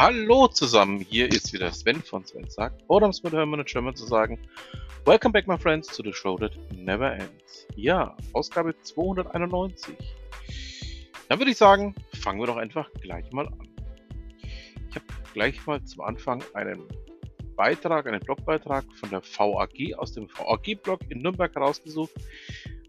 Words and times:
Hallo 0.00 0.48
zusammen, 0.48 1.00
hier 1.00 1.28
ist 1.28 1.52
wieder 1.52 1.70
Sven 1.70 2.02
von 2.02 2.24
Sven 2.24 2.48
sagt, 2.48 2.82
oder 2.88 3.06
um 3.06 3.10
es 3.10 3.22
mit 3.22 3.32
Hermann 3.32 3.60
und 3.60 3.68
German 3.68 3.94
zu 3.94 4.06
sagen, 4.06 4.40
Welcome 5.04 5.32
back 5.32 5.46
my 5.46 5.56
friends 5.56 5.86
to 5.96 6.02
the 6.02 6.12
show 6.12 6.36
that 6.38 6.52
never 6.72 7.12
ends. 7.12 7.68
Ja, 7.76 8.16
Ausgabe 8.32 8.74
291. 8.82 9.96
Dann 11.28 11.38
würde 11.38 11.52
ich 11.52 11.56
sagen, 11.56 11.94
fangen 12.20 12.40
wir 12.40 12.46
doch 12.48 12.56
einfach 12.56 12.90
gleich 13.00 13.30
mal 13.30 13.46
an. 13.46 13.68
Ich 14.90 14.96
habe 14.96 15.06
gleich 15.32 15.64
mal 15.64 15.80
zum 15.84 16.00
Anfang 16.00 16.42
einen 16.54 16.82
Beitrag, 17.58 18.06
einen 18.06 18.20
Blogbeitrag 18.20 18.84
von 18.94 19.10
der 19.10 19.20
VAG 19.20 19.94
aus 19.98 20.12
dem 20.12 20.28
VAG-Blog 20.28 21.00
in 21.08 21.18
Nürnberg 21.18 21.54
rausgesucht, 21.56 22.12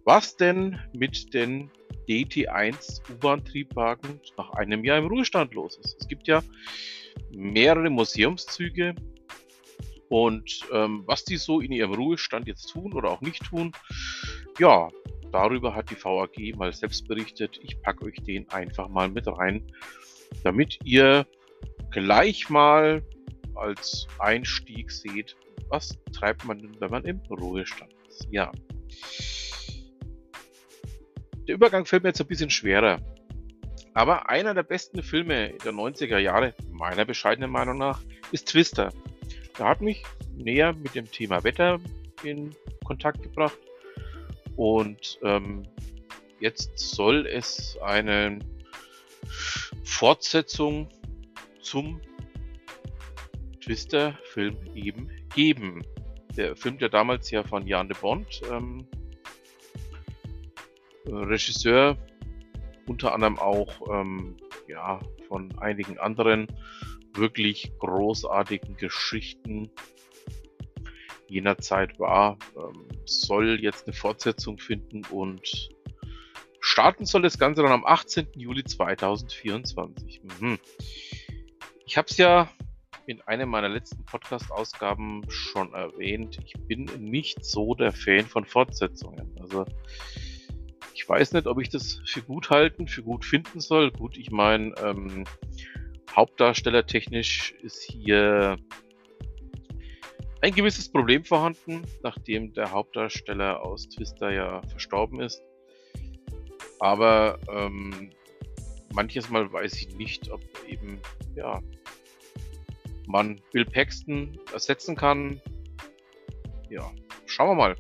was 0.05 0.38
denn 0.38 0.80
mit 0.94 1.34
den 1.34 1.72
DT1 2.08 3.02
U-Bahn-Triebwagen 3.12 4.22
nach 4.38 4.52
einem 4.52 4.86
Jahr 4.86 5.00
im 5.00 5.08
Ruhestand 5.08 5.55
los 5.55 5.78
ist. 5.78 5.98
Es 6.00 6.08
gibt 6.08 6.28
ja 6.28 6.44
mehrere 7.32 7.90
Museumszüge 7.90 8.94
und 10.08 10.62
ähm, 10.72 11.02
was 11.08 11.26
die 11.26 11.38
so 11.38 11.62
in 11.62 11.72
ihrem 11.72 11.94
Ruhestand 11.94 12.48
jetzt 12.48 12.67
tun 12.67 12.94
oder 12.94 13.09
auch 13.09 13.22
nicht 13.22 13.44
tun, 13.45 13.72
ja, 14.59 14.90
darüber 15.31 15.73
hat 15.73 15.90
die 15.90 16.04
VAG 16.04 16.56
mal 16.56 16.72
selbst 16.73 17.08
berichtet. 17.08 17.59
Ich 17.64 17.81
packe 17.81 18.06
euch 18.06 18.17
den 18.22 18.48
einfach 18.52 18.88
mal 18.88 19.09
mit 19.09 19.26
rein, 19.26 19.64
damit 20.44 20.78
ihr 20.84 21.26
gleich 21.90 22.50
mal 22.50 23.02
als 23.59 24.08
Einstieg 24.20 24.91
seht, 24.91 25.36
was 25.70 25.98
treibt 26.13 26.45
man 26.45 26.80
wenn 26.80 26.90
man 26.90 27.05
im 27.05 27.20
Ruhestand 27.30 27.94
ist. 28.08 28.27
Ja. 28.31 28.52
Der 31.47 31.56
Übergang 31.56 31.86
fällt 31.86 32.03
mir 32.03 32.09
jetzt 32.09 32.22
ein 32.22 32.28
bisschen 32.28 32.50
schwerer. 32.50 33.00
Aber 33.94 34.30
einer 34.30 34.53
der 34.53 34.64
besten 34.64 35.02
Filme 35.02 35.53
der 35.66 35.73
90er 35.73 36.19
Jahre, 36.19 36.53
meiner 36.72 37.06
bescheidenen 37.06 37.52
Meinung 37.52 37.78
nach, 37.78 38.02
ist 38.31 38.50
Twister. 38.50 38.92
Der 39.58 39.67
hat 39.67 39.81
mich 39.81 40.03
näher 40.36 40.73
mit 40.73 40.95
dem 40.95 41.09
Thema 41.09 41.44
Wetter 41.44 41.80
in 42.23 42.56
Kontakt 42.86 43.23
gebracht. 43.23 43.58
Und 44.56 45.19
ähm, 45.23 45.64
jetzt 46.39 46.78
soll 46.78 47.25
es 47.25 47.78
eine 47.81 48.39
Fortsetzung 49.84 50.89
zum 51.62 52.02
Twister-Film 53.70 54.58
eben 54.73 55.12
geben. 55.36 55.86
Der 56.36 56.56
Film, 56.56 56.80
der 56.80 56.89
damals 56.89 57.30
ja 57.30 57.44
von 57.44 57.67
Jan 57.67 57.88
de 57.88 57.95
Bond 58.02 58.42
ähm, 58.52 58.88
Regisseur, 61.06 61.95
unter 62.88 63.14
anderem 63.14 63.38
auch 63.38 63.80
ähm, 63.94 64.38
ja, 64.67 65.00
von 65.28 65.56
einigen 65.59 66.00
anderen 66.00 66.47
wirklich 67.14 67.72
großartigen 67.78 68.75
Geschichten 68.75 69.70
jener 71.28 71.59
Zeit 71.59 72.00
war, 72.00 72.40
ähm, 72.58 72.88
soll 73.06 73.59
jetzt 73.62 73.86
eine 73.86 73.94
Fortsetzung 73.94 74.58
finden 74.58 75.03
und 75.12 75.70
starten 76.59 77.06
soll 77.06 77.22
das 77.22 77.38
Ganze 77.38 77.62
dann 77.62 77.72
am 77.72 77.86
18. 77.86 78.30
Juli 78.36 78.64
2024. 78.64 80.22
Mhm. 80.40 80.58
Ich 81.86 81.97
habe 81.97 82.08
es 82.09 82.17
ja 82.17 82.52
in 83.10 83.22
einer 83.22 83.48
meiner 83.48 83.70
letzten 83.70 84.06
Podcast-Ausgaben 84.06 85.24
schon 85.30 85.74
erwähnt. 85.74 86.38
Ich 86.46 86.54
bin 86.68 86.86
nicht 87.00 87.44
so 87.44 87.74
der 87.74 87.92
Fan 87.92 88.26
von 88.26 88.46
Fortsetzungen. 88.46 89.36
Also 89.40 89.66
ich 90.94 91.10
weiß 91.10 91.34
nicht, 91.34 91.48
ob 91.48 91.60
ich 91.60 91.70
das 91.70 92.04
für 92.06 92.22
gut 92.22 92.52
halten, 92.52 92.88
für 92.88 93.02
gut 93.02 93.26
finden 93.26 93.62
soll. 93.62 93.90
Gut, 93.90 94.16
ich 94.16 94.30
meine, 94.30 94.75
ähm, 94.84 95.24
Hauptdarstellertechnisch 96.16 97.56
ist 97.64 97.81
hier 97.81 98.58
ein 100.42 100.53
gewisses 100.53 100.92
Problem 100.92 101.25
vorhanden, 101.25 101.81
nachdem 102.03 102.53
der 102.53 102.69
Hauptdarsteller 102.69 103.66
aus 103.66 103.90
Twister 103.90 104.30
ja 104.31 104.62
verstorben 104.68 105.19
ist. 105.19 105.42
Aber 106.80 107.40
ähm, 107.52 108.12
manches 108.94 109.31
Mal 109.31 109.52
weiß 109.52 109.74
ich 109.78 109.96
nicht, 109.96 110.30
ob 110.30 110.42
eben 110.68 111.02
ja 111.36 111.59
man 113.09 113.42
Bill 113.52 113.66
Paxton 113.66 114.38
ersetzen 114.53 114.96
kann. 114.96 115.42
Ja, 116.70 116.92
schauen 117.25 117.50
wir 117.50 117.56
mal. 117.56 117.75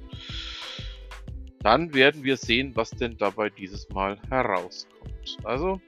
Dann 1.61 1.93
werden 1.93 2.23
wir 2.23 2.35
sehen, 2.35 2.75
was 2.75 2.89
denn 2.89 3.17
dabei 3.17 3.49
dieses 3.49 3.87
Mal 3.89 4.17
herauskommt. 4.29 5.37
Also 5.43 5.79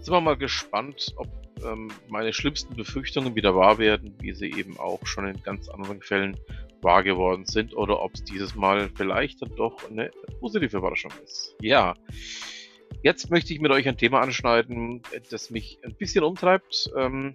sind 0.00 0.14
wir 0.14 0.20
mal 0.20 0.36
gespannt, 0.36 1.12
ob 1.16 1.28
ähm, 1.64 1.90
meine 2.08 2.32
schlimmsten 2.32 2.74
Befürchtungen 2.74 3.34
wieder 3.34 3.54
wahr 3.54 3.78
werden, 3.78 4.14
wie 4.20 4.32
sie 4.32 4.52
eben 4.52 4.78
auch 4.78 5.04
schon 5.06 5.26
in 5.26 5.42
ganz 5.42 5.68
anderen 5.68 6.00
Fällen 6.00 6.38
wahr 6.80 7.02
geworden 7.02 7.44
sind, 7.44 7.76
oder 7.76 8.00
ob 8.00 8.14
es 8.14 8.24
dieses 8.24 8.54
Mal 8.54 8.88
vielleicht 8.94 9.42
dann 9.42 9.54
doch 9.56 9.90
eine 9.90 10.10
positive 10.40 10.76
Überraschung 10.76 11.10
ist. 11.24 11.56
Ja, 11.60 11.94
jetzt 13.02 13.30
möchte 13.30 13.52
ich 13.52 13.60
mit 13.60 13.70
euch 13.70 13.88
ein 13.88 13.96
Thema 13.96 14.20
anschneiden, 14.20 15.02
das 15.30 15.50
mich 15.50 15.78
ein 15.82 15.94
bisschen 15.94 16.24
umtreibt. 16.24 16.90
Ähm, 16.96 17.32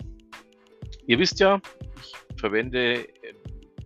ihr 1.08 1.20
wisst 1.20 1.40
ja, 1.40 1.62
ich 2.00 2.40
verwende 2.40 3.06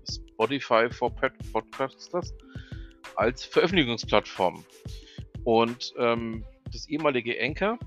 Spotify 0.10 0.90
for 0.90 1.14
Podcasters 1.52 2.34
als 3.16 3.46
Veröffentlichungsplattform. 3.46 4.64
Und 5.44 5.94
ähm, 5.98 6.44
das 6.72 6.90
ehemalige 6.90 7.40
Anchor 7.42 7.78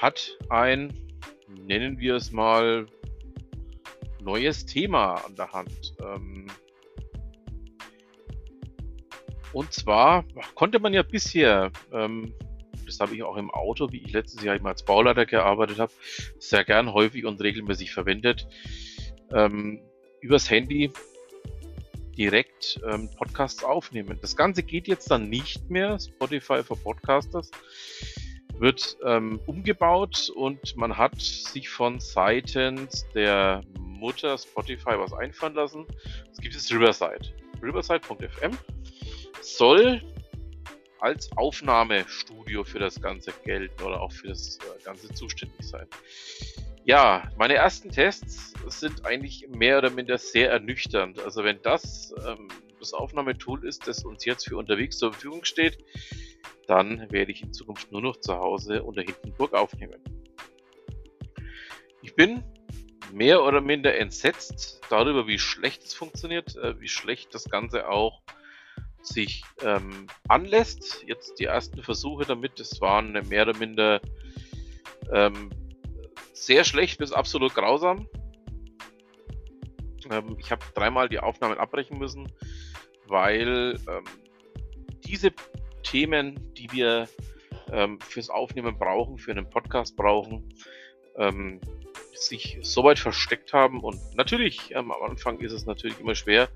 hat 0.00 0.36
ein, 0.48 0.92
nennen 1.48 1.98
wir 1.98 2.16
es 2.16 2.32
mal, 2.32 2.86
neues 4.22 4.64
Thema 4.64 5.14
an 5.26 5.36
der 5.36 5.52
Hand. 5.52 5.94
Ähm, 6.00 6.46
und 9.54 9.72
zwar 9.72 10.24
konnte 10.56 10.80
man 10.80 10.92
ja 10.92 11.02
bisher, 11.02 11.70
ähm, 11.92 12.34
das 12.84 12.98
habe 12.98 13.14
ich 13.14 13.22
auch 13.22 13.36
im 13.36 13.50
Auto, 13.50 13.90
wie 13.92 14.02
ich 14.02 14.12
letztes 14.12 14.42
Jahr 14.42 14.56
immer 14.56 14.70
als 14.70 14.84
Bauleiter 14.84 15.26
gearbeitet 15.26 15.78
habe, 15.78 15.92
sehr 16.38 16.64
gern 16.64 16.92
häufig 16.92 17.24
und 17.24 17.40
regelmäßig 17.40 17.92
verwendet, 17.92 18.48
ähm, 19.32 19.80
übers 20.20 20.50
Handy 20.50 20.92
direkt 22.18 22.80
ähm, 22.90 23.08
Podcasts 23.16 23.62
aufnehmen. 23.62 24.18
Das 24.20 24.36
Ganze 24.36 24.62
geht 24.62 24.88
jetzt 24.88 25.10
dann 25.10 25.28
nicht 25.28 25.70
mehr. 25.70 25.98
Spotify 25.98 26.62
für 26.62 26.76
Podcasters 26.76 27.50
wird 28.58 28.96
ähm, 29.04 29.40
umgebaut 29.46 30.30
und 30.34 30.76
man 30.76 30.96
hat 30.96 31.20
sich 31.20 31.68
von 31.68 32.00
seitens 32.00 33.06
der 33.14 33.62
Mutter 33.78 34.36
Spotify 34.36 34.98
was 34.98 35.12
einfallen 35.12 35.54
lassen. 35.54 35.86
Es 36.32 36.38
gibt 36.38 36.54
jetzt 36.54 36.72
Riverside. 36.72 37.32
Riverside.fm 37.62 38.52
soll 39.44 40.02
als 41.00 41.30
Aufnahmestudio 41.36 42.64
für 42.64 42.78
das 42.78 43.00
Ganze 43.00 43.32
gelten 43.44 43.82
oder 43.82 44.00
auch 44.00 44.12
für 44.12 44.28
das 44.28 44.58
äh, 44.58 44.82
Ganze 44.84 45.12
zuständig 45.12 45.62
sein. 45.62 45.86
Ja, 46.84 47.30
meine 47.36 47.54
ersten 47.54 47.90
Tests 47.90 48.54
sind 48.68 49.04
eigentlich 49.04 49.46
mehr 49.48 49.78
oder 49.78 49.90
minder 49.90 50.18
sehr 50.18 50.50
ernüchternd. 50.50 51.20
Also 51.20 51.44
wenn 51.44 51.60
das 51.62 52.14
ähm, 52.26 52.48
das 52.84 52.92
Aufnahmetool 52.92 53.66
ist, 53.66 53.86
das 53.88 54.04
uns 54.04 54.24
jetzt 54.24 54.46
für 54.46 54.56
unterwegs 54.56 54.98
zur 54.98 55.12
Verfügung 55.12 55.44
steht, 55.44 55.78
dann 56.66 57.10
werde 57.10 57.32
ich 57.32 57.42
in 57.42 57.52
Zukunft 57.52 57.90
nur 57.92 58.02
noch 58.02 58.18
zu 58.18 58.34
Hause 58.34 58.82
unter 58.82 59.02
Hindenburg 59.02 59.54
aufnehmen. 59.54 60.02
Ich 62.02 62.14
bin 62.14 62.44
mehr 63.12 63.42
oder 63.42 63.60
minder 63.60 63.96
entsetzt 63.96 64.82
darüber, 64.90 65.26
wie 65.26 65.38
schlecht 65.38 65.84
es 65.84 65.94
funktioniert, 65.94 66.56
äh, 66.56 66.78
wie 66.80 66.88
schlecht 66.88 67.34
das 67.34 67.48
Ganze 67.48 67.88
auch 67.88 68.22
sich 69.06 69.42
ähm, 69.62 70.06
anlässt. 70.28 71.04
Jetzt 71.06 71.38
die 71.38 71.44
ersten 71.44 71.82
Versuche 71.82 72.24
damit, 72.24 72.58
das 72.58 72.80
waren 72.80 73.12
mehr 73.28 73.42
oder 73.48 73.56
minder 73.56 74.00
ähm, 75.12 75.50
sehr 76.32 76.64
schlecht 76.64 76.98
bis 76.98 77.12
absolut 77.12 77.54
grausam. 77.54 78.08
Ähm, 80.10 80.36
ich 80.38 80.50
habe 80.50 80.64
dreimal 80.74 81.08
die 81.08 81.20
Aufnahmen 81.20 81.58
abbrechen 81.58 81.98
müssen, 81.98 82.30
weil 83.06 83.78
ähm, 83.88 84.04
diese 85.06 85.32
Themen, 85.82 86.52
die 86.54 86.70
wir 86.72 87.08
ähm, 87.72 88.00
fürs 88.00 88.30
Aufnehmen 88.30 88.78
brauchen, 88.78 89.18
für 89.18 89.30
einen 89.30 89.48
Podcast 89.48 89.96
brauchen, 89.96 90.48
ähm, 91.16 91.60
sich 92.14 92.58
so 92.62 92.84
weit 92.84 92.98
versteckt 92.98 93.52
haben. 93.52 93.80
Und 93.80 93.98
natürlich, 94.16 94.70
ähm, 94.74 94.90
am 94.90 95.10
Anfang 95.10 95.40
ist 95.40 95.52
es 95.52 95.66
natürlich 95.66 96.00
immer 96.00 96.14
schwer, 96.14 96.48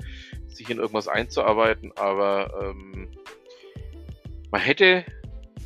sich 0.47 0.71
in 0.71 0.79
irgendwas 0.79 1.09
einzuarbeiten, 1.09 1.93
aber 1.97 2.53
ähm, 2.63 3.09
man 4.51 4.61
hätte 4.61 5.05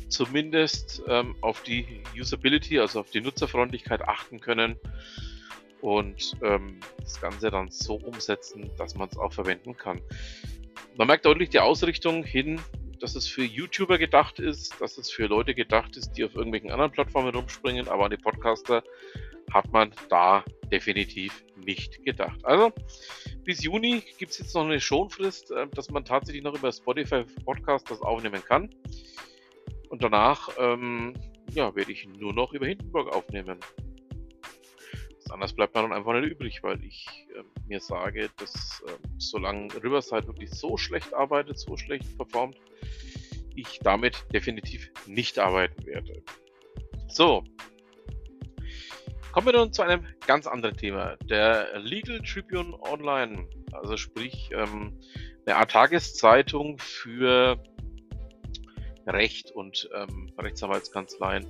zumindest 0.09 1.01
ähm, 1.07 1.35
auf 1.41 1.63
die 1.63 2.03
Usability, 2.15 2.79
also 2.79 2.99
auf 2.99 3.09
die 3.09 3.21
Nutzerfreundlichkeit 3.21 4.01
achten 4.07 4.39
können 4.39 4.77
und 5.81 6.33
ähm, 6.43 6.79
das 6.99 7.19
Ganze 7.19 7.49
dann 7.49 7.69
so 7.71 7.95
umsetzen, 7.95 8.71
dass 8.77 8.95
man 8.95 9.09
es 9.09 9.17
auch 9.17 9.33
verwenden 9.33 9.75
kann. 9.75 10.01
Man 10.95 11.07
merkt 11.07 11.25
deutlich 11.25 11.49
die 11.49 11.59
Ausrichtung 11.59 12.23
hin, 12.23 12.61
dass 12.99 13.15
es 13.15 13.27
für 13.27 13.43
YouTuber 13.43 13.97
gedacht 13.97 14.39
ist, 14.39 14.79
dass 14.79 14.97
es 14.97 15.11
für 15.11 15.25
Leute 15.25 15.53
gedacht 15.53 15.97
ist, 15.97 16.13
die 16.13 16.23
auf 16.23 16.35
irgendwelchen 16.35 16.71
anderen 16.71 16.91
Plattformen 16.91 17.35
rumspringen, 17.35 17.89
aber 17.89 18.05
an 18.05 18.11
die 18.11 18.17
Podcaster 18.17 18.83
hat 19.53 19.71
man 19.71 19.91
da 20.09 20.43
definitiv 20.71 21.43
nicht 21.55 22.03
gedacht. 22.03 22.43
Also 22.43 22.71
bis 23.43 23.63
Juni 23.63 24.03
gibt 24.17 24.31
es 24.31 24.39
jetzt 24.39 24.55
noch 24.55 24.63
eine 24.63 24.79
Schonfrist, 24.79 25.51
äh, 25.51 25.67
dass 25.69 25.89
man 25.89 26.05
tatsächlich 26.05 26.43
noch 26.43 26.55
über 26.55 26.71
Spotify 26.71 27.23
Podcast 27.45 27.89
das 27.89 28.01
aufnehmen 28.01 28.41
kann. 28.43 28.69
Und 29.89 30.03
danach 30.03 30.49
ähm, 30.57 31.13
ja, 31.53 31.75
werde 31.75 31.91
ich 31.91 32.07
nur 32.07 32.33
noch 32.33 32.53
über 32.53 32.65
Hindenburg 32.65 33.13
aufnehmen. 33.13 33.59
Anders 35.29 35.53
bleibt 35.53 35.73
mir 35.73 35.81
dann 35.81 35.93
einfach 35.93 36.13
nicht 36.13 36.31
übrig, 36.31 36.61
weil 36.61 36.83
ich 36.83 37.07
äh, 37.35 37.43
mir 37.67 37.79
sage, 37.79 38.29
dass 38.37 38.83
äh, 38.87 38.91
solange 39.17 39.73
Riverside 39.83 40.27
wirklich 40.27 40.51
so 40.51 40.77
schlecht 40.77 41.13
arbeitet, 41.13 41.57
so 41.57 41.75
schlecht 41.75 42.17
performt, 42.17 42.57
ich 43.55 43.79
damit 43.79 44.25
definitiv 44.31 44.91
nicht 45.07 45.39
arbeiten 45.39 45.85
werde. 45.85 46.23
So, 47.07 47.43
Kommen 49.33 49.47
wir 49.47 49.53
nun 49.53 49.73
zu 49.73 49.81
einem 49.81 50.05
ganz 50.27 50.45
anderen 50.45 50.77
Thema. 50.77 51.17
Der 51.23 51.79
Legal 51.79 52.21
Tribune 52.21 52.77
Online, 52.83 53.47
also 53.71 53.97
sprich 53.97 54.51
ähm, 54.53 54.95
eine 55.47 55.55
Art 55.55 55.71
Tageszeitung 55.71 56.77
für 56.77 57.57
Recht 59.07 59.49
und 59.49 59.89
ähm, 59.95 60.31
Rechtsanwaltskanzleien, 60.37 61.47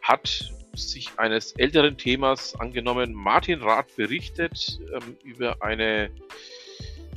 hat 0.00 0.52
sich 0.76 1.10
eines 1.16 1.50
älteren 1.56 1.98
Themas 1.98 2.54
angenommen. 2.60 3.12
Martin 3.14 3.62
Rath 3.62 3.96
berichtet 3.96 4.78
ähm, 4.94 5.16
über 5.24 5.56
eine 5.60 6.08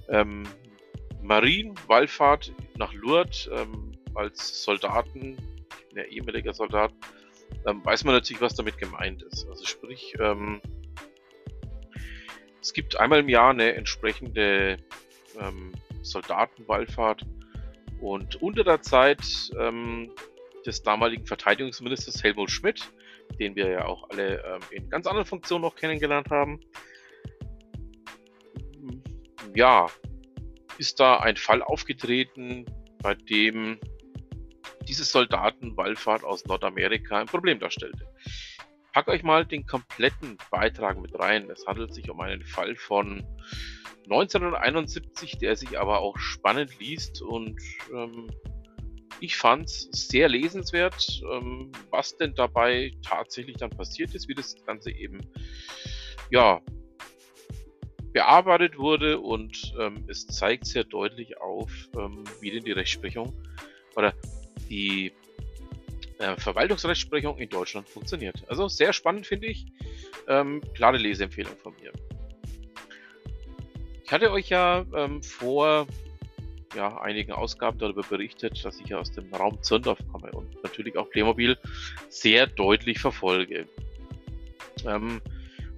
ähm, 0.10 0.48
Marienwallfahrt 1.22 2.54
nach 2.76 2.92
Lourdes 2.92 3.48
ähm, 3.54 3.92
als 4.16 4.64
Soldaten, 4.64 5.38
der 5.96 6.10
ehemaliger 6.10 6.56
Soldat, 6.56 6.92
ähm, 7.66 7.86
weiß 7.86 8.04
man 8.04 8.16
natürlich, 8.16 8.42
was 8.42 8.56
damit 8.56 8.78
gemeint 8.78 9.24
ist. 9.24 9.48
Also 9.48 9.66
sprich, 9.66 10.16
ähm, 10.20 10.62
es 12.62 12.74
gibt 12.74 13.00
einmal 13.00 13.20
im 13.20 13.30
Jahr 13.30 13.52
eine 13.52 13.74
entsprechende 13.76 14.78
ähm, 15.40 15.74
Soldatenwallfahrt 16.02 17.26
und 18.02 18.42
unter 18.42 18.64
der 18.64 18.82
Zeit 18.82 19.24
ähm, 19.60 20.12
des 20.66 20.84
damaligen 20.84 21.26
Verteidigungsministers 21.26 22.24
Helmut 22.24 22.52
Schmidt, 22.52 22.92
den 23.40 23.56
wir 23.56 23.70
ja 23.70 23.86
auch 23.86 24.10
alle 24.10 24.44
ähm, 24.44 24.62
in 24.72 24.90
ganz 24.90 25.08
anderen 25.08 25.26
Funktionen 25.26 25.62
noch 25.62 25.76
kennengelernt 25.76 26.30
haben, 26.30 26.60
ja, 29.56 29.88
ist 30.78 31.00
da 31.00 31.18
ein 31.20 31.38
Fall 31.38 31.62
aufgetreten, 31.62 32.66
bei 33.02 33.16
dem 33.16 33.80
diese 34.88 35.04
Soldatenwallfahrt 35.04 36.24
aus 36.24 36.46
Nordamerika 36.46 37.20
ein 37.20 37.28
Problem 37.28 37.60
darstellte. 37.60 38.08
Pack 38.94 39.08
euch 39.10 39.24
mal 39.24 39.46
den 39.46 39.66
kompletten 39.66 40.38
Beitrag 40.52 41.00
mit 41.02 41.18
rein. 41.20 41.50
Es 41.50 41.66
handelt 41.68 41.94
sich 41.94 42.10
um 42.10 42.22
einen 42.22 42.44
Fall 42.44 42.76
von 42.76 43.26
1971, 44.06 45.38
der 45.38 45.56
sich 45.56 45.80
aber 45.80 46.00
auch 46.00 46.18
spannend 46.18 46.80
liest 46.80 47.22
und 47.22 47.60
ähm, 47.94 48.30
ich 49.20 49.38
fand 49.38 49.66
es 49.66 49.90
sehr 49.92 50.30
lesenswert, 50.30 51.22
ähm, 51.32 51.72
was 51.90 52.18
denn 52.18 52.36
dabei 52.36 52.94
tatsächlich 53.02 53.58
dann 53.58 53.70
passiert 53.70 54.14
ist, 54.14 54.28
wie 54.28 54.34
das 54.34 54.56
Ganze 54.66 54.92
eben 54.92 55.20
ja 56.30 56.62
bearbeitet 58.14 58.78
wurde 58.78 59.20
und 59.20 59.74
ähm, 59.80 60.06
es 60.08 60.26
zeigt 60.28 60.66
sehr 60.66 60.86
deutlich 60.86 61.40
auf, 61.42 61.72
ähm, 61.98 62.24
wie 62.40 62.52
denn 62.52 62.64
die 62.64 62.72
Rechtsprechung 62.72 63.34
oder 63.96 64.14
die 64.70 65.12
äh, 66.20 66.36
Verwaltungsrechtsprechung 66.38 67.38
in 67.38 67.50
Deutschland 67.50 67.88
funktioniert. 67.90 68.44
Also 68.48 68.68
sehr 68.68 68.94
spannend 68.94 69.28
finde 69.28 69.48
ich. 69.48 69.66
Ähm, 70.28 70.62
klare 70.74 70.98
Leseempfehlung 70.98 71.56
von 71.62 71.74
mir. 71.82 71.92
Ich 74.04 74.12
hatte 74.12 74.32
euch 74.32 74.50
ja 74.50 74.86
ähm, 74.96 75.22
vor 75.22 75.88
ja, 76.76 77.00
einigen 77.00 77.32
Ausgaben 77.32 77.80
darüber 77.80 78.04
berichtet, 78.04 78.64
dass 78.64 78.80
ich 78.80 78.94
aus 78.94 79.12
dem 79.12 79.34
Raum 79.34 79.62
Zirndorf 79.64 80.00
komme 80.12 80.32
und 80.32 80.62
natürlich 80.64 80.98
auch 80.98 81.10
Playmobil 81.10 81.58
sehr 82.10 82.48
deutlich 82.48 83.00
verfolge. 83.00 83.68
Ähm, 84.86 85.22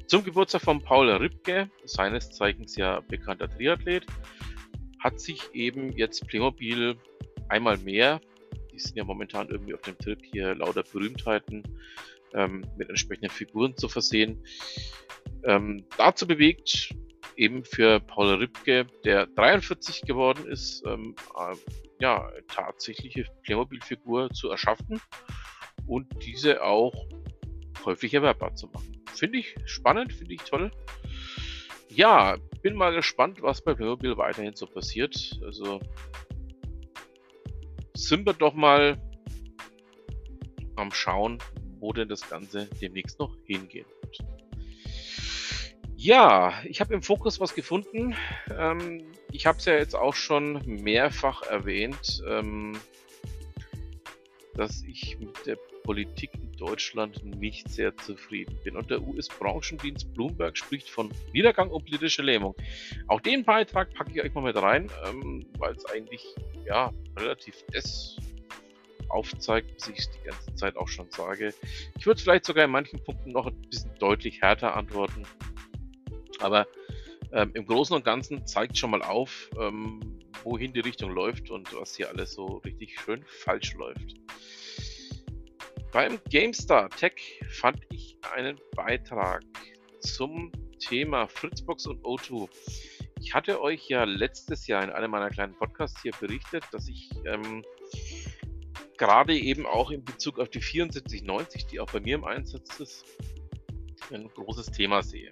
zum 0.08 0.24
Geburtstag 0.24 0.62
von 0.62 0.82
Paul 0.82 1.10
Ripke, 1.10 1.70
seines 1.86 2.32
Zeichens 2.32 2.76
ja 2.76 3.02
bekannter 3.02 3.50
Triathlet, 3.50 4.06
hat 5.00 5.20
sich 5.20 5.42
eben 5.54 5.92
jetzt 5.94 6.28
Playmobil 6.28 6.98
einmal 7.50 7.78
mehr 7.78 8.20
die 8.78 8.84
sind 8.84 8.96
ja 8.96 9.04
momentan 9.04 9.50
irgendwie 9.50 9.74
auf 9.74 9.82
dem 9.82 9.98
Trip 9.98 10.20
hier 10.24 10.54
lauter 10.54 10.84
Berühmtheiten 10.84 11.64
ähm, 12.34 12.64
mit 12.78 12.90
entsprechenden 12.90 13.32
Figuren 13.32 13.76
zu 13.76 13.90
versehen. 13.90 14.44
Ähm, 15.44 15.86
dazu 15.98 16.28
bewegt, 16.28 16.94
eben 17.36 17.64
für 17.64 18.00
Paul 18.00 18.36
Ripke, 18.36 18.86
der 19.04 19.26
43 19.28 20.02
geworden 20.04 20.46
ist, 20.48 20.84
ähm, 20.86 21.16
äh, 21.36 21.56
ja, 22.00 22.30
tatsächliche 22.48 23.26
Playmobil-Figur 23.44 24.30
zu 24.30 24.50
erschaffen 24.50 25.02
und 25.88 26.08
diese 26.24 26.64
auch 26.64 27.08
häufig 27.84 28.14
erwerbbar 28.14 28.54
zu 28.56 28.68
machen. 28.68 29.04
Finde 29.16 29.40
ich 29.40 29.56
spannend, 29.66 30.14
finde 30.14 30.36
ich 30.36 30.42
toll. 30.44 30.70
Ja, 31.90 32.38
bin 32.62 32.76
mal 32.76 32.94
gespannt, 32.94 33.42
was 33.42 33.64
bei 33.64 33.74
Playmobil 33.74 34.18
weiterhin 34.18 34.56
so 34.56 34.68
passiert. 34.68 35.40
Also 35.44 35.80
sind 37.98 38.26
wir 38.26 38.34
doch 38.34 38.54
mal 38.54 38.98
am 40.76 40.92
Schauen, 40.92 41.40
wo 41.80 41.92
denn 41.94 42.08
das 42.08 42.30
Ganze 42.30 42.68
demnächst 42.82 43.20
noch 43.20 43.36
hingehen 43.46 43.86
wird. 44.02 44.18
Ja, 45.96 46.54
ich 46.64 46.80
habe 46.80 46.94
im 46.94 47.02
Fokus 47.02 47.40
was 47.40 47.56
gefunden. 47.56 48.16
Ähm, 48.56 49.12
ich 49.32 49.48
habe 49.48 49.58
es 49.58 49.66
ja 49.66 49.74
jetzt 49.74 49.96
auch 49.96 50.14
schon 50.14 50.62
mehrfach 50.66 51.42
erwähnt, 51.42 52.22
ähm, 52.28 52.78
dass 54.54 54.84
ich 54.84 55.18
mit 55.20 55.46
der 55.48 55.58
Politik 55.88 56.32
in 56.34 56.52
Deutschland 56.58 57.24
nicht 57.24 57.70
sehr 57.70 57.96
zufrieden 57.96 58.60
bin. 58.66 58.76
Und 58.76 58.92
der 58.92 59.02
US-Branchendienst 59.02 60.14
Bloomberg 60.14 60.58
spricht 60.58 60.90
von 60.90 61.10
Niedergang 61.32 61.70
und 61.70 61.86
politischer 61.86 62.24
Lähmung. 62.24 62.56
Auch 63.08 63.22
den 63.22 63.46
Beitrag 63.46 63.94
packe 63.94 64.12
ich 64.12 64.22
euch 64.22 64.34
mal 64.34 64.44
mit 64.44 64.58
rein, 64.58 64.90
ähm, 65.08 65.46
weil 65.58 65.74
es 65.74 65.86
eigentlich 65.86 66.26
ja, 66.66 66.92
relativ 67.18 67.56
das 67.72 68.18
aufzeigt, 69.08 69.74
was 69.78 69.88
ich 69.88 70.10
die 70.10 70.28
ganze 70.30 70.54
Zeit 70.56 70.76
auch 70.76 70.90
schon 70.90 71.10
sage. 71.10 71.54
Ich 71.98 72.06
würde 72.06 72.22
vielleicht 72.22 72.44
sogar 72.44 72.66
in 72.66 72.72
manchen 72.72 73.02
Punkten 73.02 73.32
noch 73.32 73.48
ein 73.48 73.62
bisschen 73.62 73.96
deutlich 73.98 74.42
härter 74.42 74.76
antworten. 74.76 75.24
Aber 76.40 76.68
ähm, 77.32 77.52
im 77.54 77.66
Großen 77.66 77.96
und 77.96 78.04
Ganzen 78.04 78.46
zeigt 78.46 78.78
schon 78.78 78.92
mal 78.92 79.04
auf, 79.04 79.50
ähm, 79.58 80.20
wohin 80.44 80.74
die 80.74 80.82
Richtung 80.82 81.12
läuft 81.12 81.50
und 81.50 81.74
was 81.74 81.96
hier 81.96 82.10
alles 82.10 82.34
so 82.34 82.58
richtig 82.66 83.00
schön 83.00 83.24
falsch 83.26 83.74
läuft. 83.76 84.27
Beim 85.98 86.20
GameStar 86.30 86.92
Tech 86.92 87.42
fand 87.50 87.80
ich 87.90 88.20
einen 88.36 88.60
Beitrag 88.76 89.42
zum 90.00 90.52
Thema 90.78 91.28
Fritzbox 91.28 91.88
und 91.88 92.04
O2. 92.04 92.48
Ich 93.20 93.34
hatte 93.34 93.60
euch 93.60 93.90
ja 93.90 94.04
letztes 94.04 94.68
Jahr 94.68 94.84
in 94.84 94.92
einem 94.92 95.10
meiner 95.10 95.32
kleinen 95.32 95.56
Podcasts 95.56 96.00
hier 96.04 96.12
berichtet, 96.20 96.64
dass 96.72 96.88
ich 96.88 97.10
ähm, 97.26 97.66
gerade 99.00 99.36
eben 99.36 99.66
auch 99.66 99.90
in 99.90 100.06
Bezug 100.06 100.38
auf 100.38 100.50
die 100.50 100.62
7490, 100.62 101.66
die 101.66 101.80
auch 101.80 101.92
bei 101.92 102.00
mir 102.00 102.14
im 102.14 102.26
Einsatz 102.26 102.80
ist, 102.80 103.06
ein 104.14 104.28
großes 104.28 104.68
Thema 104.68 105.02
sehe. 105.02 105.32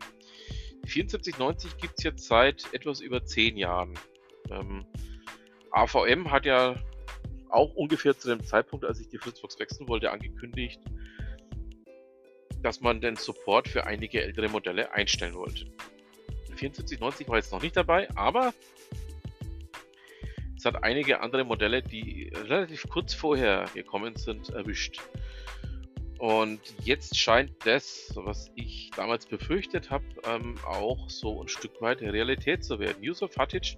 Die 0.84 0.90
7490 0.90 1.78
gibt 1.78 1.94
es 2.00 2.04
jetzt 2.06 2.26
seit 2.26 2.74
etwas 2.74 3.02
über 3.02 3.24
zehn 3.24 3.56
Jahren. 3.56 3.94
Ähm, 4.50 4.84
AVM 5.70 6.32
hat 6.32 6.48
ja 6.48 6.76
auch 7.56 7.74
ungefähr 7.76 8.18
zu 8.18 8.28
dem 8.28 8.44
Zeitpunkt, 8.44 8.86
als 8.86 9.00
ich 9.00 9.08
die 9.08 9.18
Fritzbox 9.18 9.60
wechseln 9.60 9.88
wollte, 9.88 10.12
angekündigt, 10.12 10.82
dass 12.62 12.82
man 12.82 13.02
den 13.02 13.16
Support 13.16 13.68
für 13.68 13.86
einige 13.86 14.22
ältere 14.22 14.50
Modelle 14.50 14.92
einstellen 14.92 15.36
wollte. 15.36 15.66
7490 16.58 17.28
war 17.28 17.38
jetzt 17.38 17.52
noch 17.52 17.62
nicht 17.62 17.76
dabei, 17.76 18.10
aber 18.16 18.54
es 20.58 20.66
hat 20.66 20.84
einige 20.84 21.20
andere 21.20 21.44
Modelle, 21.44 21.84
die 21.84 22.32
relativ 22.34 22.88
kurz 22.90 23.14
vorher 23.14 23.66
gekommen 23.74 24.16
sind, 24.16 24.50
erwischt. 24.50 25.02
Und 26.18 26.62
jetzt 26.82 27.18
scheint 27.18 27.52
das, 27.66 28.12
was 28.16 28.50
ich 28.56 28.90
damals 28.96 29.26
befürchtet 29.26 29.92
habe, 29.92 30.06
ähm, 30.26 30.56
auch 30.66 31.10
so 31.10 31.42
ein 31.42 31.48
Stück 31.50 31.82
weit 31.82 32.02
Realität 32.02 32.64
zu 32.64 32.80
werden. 32.80 33.04
Yusuf 33.04 33.38
Hatic 33.38 33.78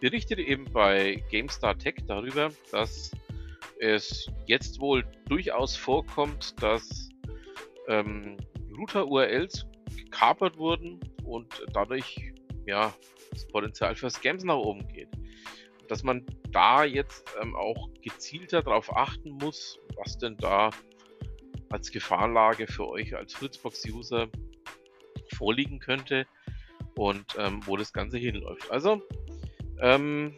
berichtete 0.00 0.42
eben 0.42 0.64
bei 0.72 1.22
GameStar 1.30 1.78
Tech 1.78 1.96
darüber, 2.06 2.50
dass 2.70 3.12
es 3.78 4.30
jetzt 4.46 4.80
wohl 4.80 5.04
durchaus 5.28 5.76
vorkommt, 5.76 6.60
dass 6.62 7.10
ähm, 7.88 8.36
Router-URLs 8.76 9.66
gekapert 9.96 10.56
wurden 10.56 11.00
und 11.24 11.46
dadurch 11.72 12.32
ja 12.66 12.94
das 13.30 13.46
Potenzial 13.48 13.94
für 13.94 14.10
Scams 14.10 14.44
nach 14.44 14.56
oben 14.56 14.86
geht. 14.88 15.08
Dass 15.88 16.02
man 16.02 16.24
da 16.50 16.84
jetzt 16.84 17.24
ähm, 17.42 17.54
auch 17.54 17.88
gezielter 18.02 18.62
darauf 18.62 18.94
achten 18.96 19.32
muss, 19.32 19.78
was 19.96 20.16
denn 20.18 20.36
da 20.38 20.70
als 21.70 21.90
Gefahrenlage 21.90 22.66
für 22.66 22.88
euch 22.88 23.14
als 23.16 23.34
Fritzbox-User 23.34 24.28
vorliegen 25.34 25.80
könnte 25.80 26.26
und 26.96 27.24
ähm, 27.38 27.60
wo 27.66 27.76
das 27.76 27.92
Ganze 27.92 28.18
hinläuft. 28.18 28.70
Also 28.70 29.02
ähm, 29.80 30.34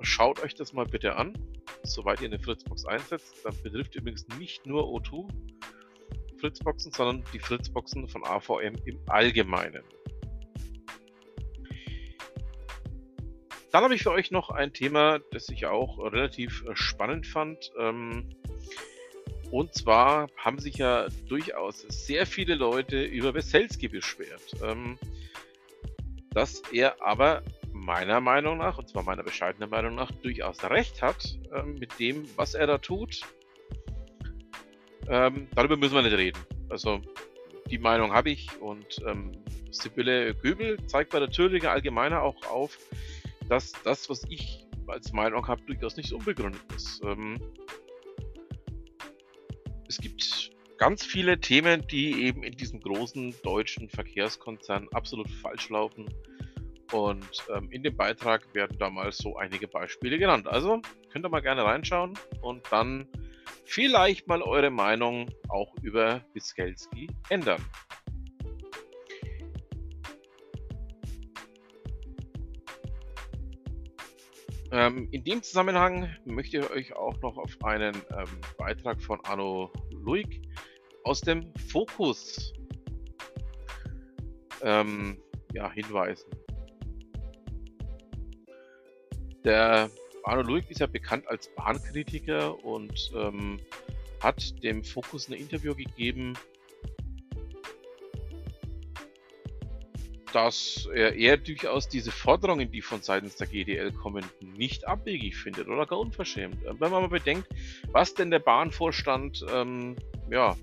schaut 0.00 0.42
euch 0.42 0.54
das 0.54 0.72
mal 0.72 0.86
bitte 0.86 1.16
an, 1.16 1.36
soweit 1.82 2.20
ihr 2.20 2.28
eine 2.28 2.38
Fritzbox 2.38 2.86
einsetzt. 2.86 3.44
Das 3.44 3.62
betrifft 3.62 3.94
übrigens 3.94 4.26
nicht 4.38 4.66
nur 4.66 4.84
O2 4.84 5.28
Fritzboxen, 6.40 6.92
sondern 6.92 7.24
die 7.32 7.38
Fritzboxen 7.38 8.08
von 8.08 8.24
AVM 8.24 8.76
im 8.84 9.00
Allgemeinen. 9.06 9.82
Dann 13.72 13.84
habe 13.84 13.94
ich 13.94 14.02
für 14.02 14.12
euch 14.12 14.30
noch 14.30 14.50
ein 14.50 14.72
Thema, 14.72 15.18
das 15.32 15.48
ich 15.48 15.66
auch 15.66 15.98
relativ 15.98 16.64
äh, 16.66 16.74
spannend 16.74 17.26
fand. 17.26 17.72
Ähm, 17.78 18.34
und 19.50 19.74
zwar 19.74 20.28
haben 20.36 20.58
sich 20.58 20.76
ja 20.76 21.08
durchaus 21.28 21.80
sehr 21.88 22.26
viele 22.26 22.54
Leute 22.54 23.04
über 23.04 23.34
Weselski 23.34 23.88
beschwert. 23.88 24.54
Ähm, 24.62 24.98
dass 26.30 26.62
er 26.72 27.02
aber 27.02 27.42
meiner 27.86 28.20
Meinung 28.20 28.58
nach, 28.58 28.78
und 28.78 28.88
zwar 28.88 29.04
meiner 29.04 29.22
bescheidenen 29.22 29.70
Meinung 29.70 29.94
nach, 29.94 30.10
durchaus 30.10 30.62
recht 30.64 31.00
hat 31.02 31.38
ähm, 31.54 31.76
mit 31.78 31.98
dem, 32.00 32.24
was 32.36 32.54
er 32.54 32.66
da 32.66 32.78
tut. 32.78 33.20
Ähm, 35.08 35.46
darüber 35.54 35.76
müssen 35.76 35.94
wir 35.94 36.02
nicht 36.02 36.16
reden. 36.16 36.40
Also 36.68 37.00
die 37.70 37.78
Meinung 37.78 38.12
habe 38.12 38.30
ich 38.30 38.60
und 38.60 38.98
ähm, 39.06 39.32
Sibylle 39.70 40.34
Göbel 40.34 40.84
zeigt 40.86 41.12
bei 41.12 41.20
der 41.20 41.30
Thüringer 41.30 41.70
Allgemeiner 41.70 42.22
auch 42.22 42.44
auf, 42.46 42.76
dass 43.48 43.72
das, 43.84 44.10
was 44.10 44.24
ich 44.28 44.66
als 44.88 45.12
Meinung 45.12 45.46
habe, 45.46 45.62
durchaus 45.62 45.96
nicht 45.96 46.12
unbegründet 46.12 46.62
ist. 46.74 47.00
Ähm, 47.04 47.40
es 49.88 49.98
gibt 49.98 50.50
ganz 50.76 51.04
viele 51.04 51.38
Themen, 51.38 51.86
die 51.86 52.24
eben 52.24 52.42
in 52.42 52.56
diesem 52.56 52.80
großen 52.80 53.32
deutschen 53.44 53.88
Verkehrskonzern 53.88 54.88
absolut 54.92 55.30
falsch 55.30 55.68
laufen. 55.68 56.08
Und 56.92 57.44
ähm, 57.54 57.70
in 57.70 57.82
dem 57.82 57.96
Beitrag 57.96 58.54
werden 58.54 58.78
da 58.78 58.90
mal 58.90 59.10
so 59.12 59.36
einige 59.36 59.66
Beispiele 59.66 60.18
genannt. 60.18 60.46
Also 60.46 60.80
könnt 61.10 61.24
ihr 61.24 61.28
mal 61.28 61.42
gerne 61.42 61.64
reinschauen 61.64 62.14
und 62.42 62.62
dann 62.70 63.08
vielleicht 63.64 64.28
mal 64.28 64.42
eure 64.42 64.70
Meinung 64.70 65.28
auch 65.48 65.74
über 65.82 66.24
Biskelski 66.32 67.08
ändern. 67.28 67.62
Ähm, 74.72 75.08
in 75.10 75.24
dem 75.24 75.42
Zusammenhang 75.42 76.14
möchte 76.24 76.58
ich 76.58 76.70
euch 76.70 76.92
auch 76.94 77.20
noch 77.22 77.38
auf 77.38 77.56
einen 77.64 77.94
ähm, 78.10 78.40
Beitrag 78.58 79.00
von 79.00 79.18
Arno 79.24 79.72
Luig 79.90 80.42
aus 81.04 81.20
dem 81.20 81.52
Fokus 81.70 82.52
ähm, 84.62 85.18
ja, 85.52 85.70
hinweisen. 85.70 86.28
Der 89.46 89.88
Arno 90.24 90.42
Luig 90.42 90.68
ist 90.70 90.80
ja 90.80 90.88
bekannt 90.88 91.28
als 91.28 91.46
Bahnkritiker 91.54 92.64
und 92.64 93.12
ähm, 93.14 93.60
hat 94.20 94.60
dem 94.64 94.82
Fokus 94.82 95.28
ein 95.28 95.34
Interview 95.34 95.72
gegeben, 95.72 96.34
dass 100.32 100.88
er, 100.92 101.14
er 101.14 101.36
durchaus 101.36 101.88
diese 101.88 102.10
Forderungen, 102.10 102.72
die 102.72 102.82
von 102.82 103.02
seitens 103.02 103.36
der 103.36 103.46
GDL 103.46 103.92
kommen, 103.92 104.24
nicht 104.40 104.84
abwegig 104.84 105.36
findet 105.36 105.68
oder 105.68 105.86
gar 105.86 106.00
unverschämt. 106.00 106.64
Äh, 106.64 106.80
wenn 106.80 106.90
man 106.90 107.02
mal 107.02 107.08
bedenkt, 107.08 107.46
was 107.92 108.14
denn 108.14 108.32
der 108.32 108.40
Bahnvorstand 108.40 109.46
ähm, 109.52 109.94
ja, 110.28 110.56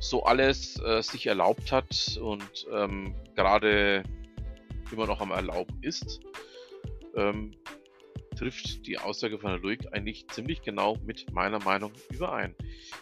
so 0.00 0.22
alles 0.22 0.80
äh, 0.80 1.02
sich 1.02 1.26
erlaubt 1.26 1.72
hat 1.72 2.18
und 2.22 2.66
ähm, 2.72 3.14
gerade 3.36 4.02
immer 4.90 5.06
noch 5.06 5.20
am 5.20 5.30
Erlauben 5.30 5.78
ist, 5.82 6.22
ähm, 7.16 7.52
trifft 8.36 8.86
die 8.86 8.98
Aussage 8.98 9.38
von 9.38 9.50
Herrn 9.50 9.62
Luig 9.62 9.92
eigentlich 9.92 10.26
ziemlich 10.28 10.62
genau 10.62 10.96
mit 11.04 11.30
meiner 11.32 11.62
Meinung 11.62 11.92
überein. 12.10 12.54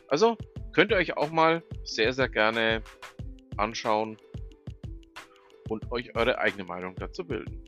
Also 0.08 0.36
könnt 0.72 0.90
ihr 0.90 0.96
euch 0.96 1.16
auch 1.16 1.30
mal 1.30 1.62
sehr, 1.84 2.12
sehr 2.12 2.28
gerne 2.28 2.82
anschauen, 3.56 4.16
und 5.70 5.90
euch 5.92 6.14
eure 6.16 6.38
eigene 6.38 6.64
Meinung 6.64 6.94
dazu 6.96 7.24
bilden. 7.24 7.64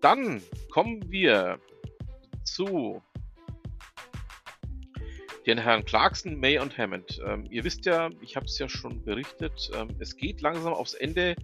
Dann 0.00 0.40
kommen 0.70 1.02
wir 1.10 1.58
zu 2.44 3.02
den 5.46 5.58
Herrn 5.58 5.84
Clarkson, 5.84 6.38
May 6.38 6.58
und 6.58 6.76
Hammond. 6.78 7.20
Ähm, 7.26 7.46
ihr 7.50 7.64
wisst 7.64 7.84
ja, 7.84 8.10
ich 8.20 8.36
habe 8.36 8.46
es 8.46 8.58
ja 8.58 8.68
schon 8.68 9.04
berichtet, 9.04 9.70
ähm, 9.74 9.88
es 9.98 10.16
geht 10.16 10.40
langsam 10.40 10.72
aufs 10.72 10.94
Ende 10.94 11.34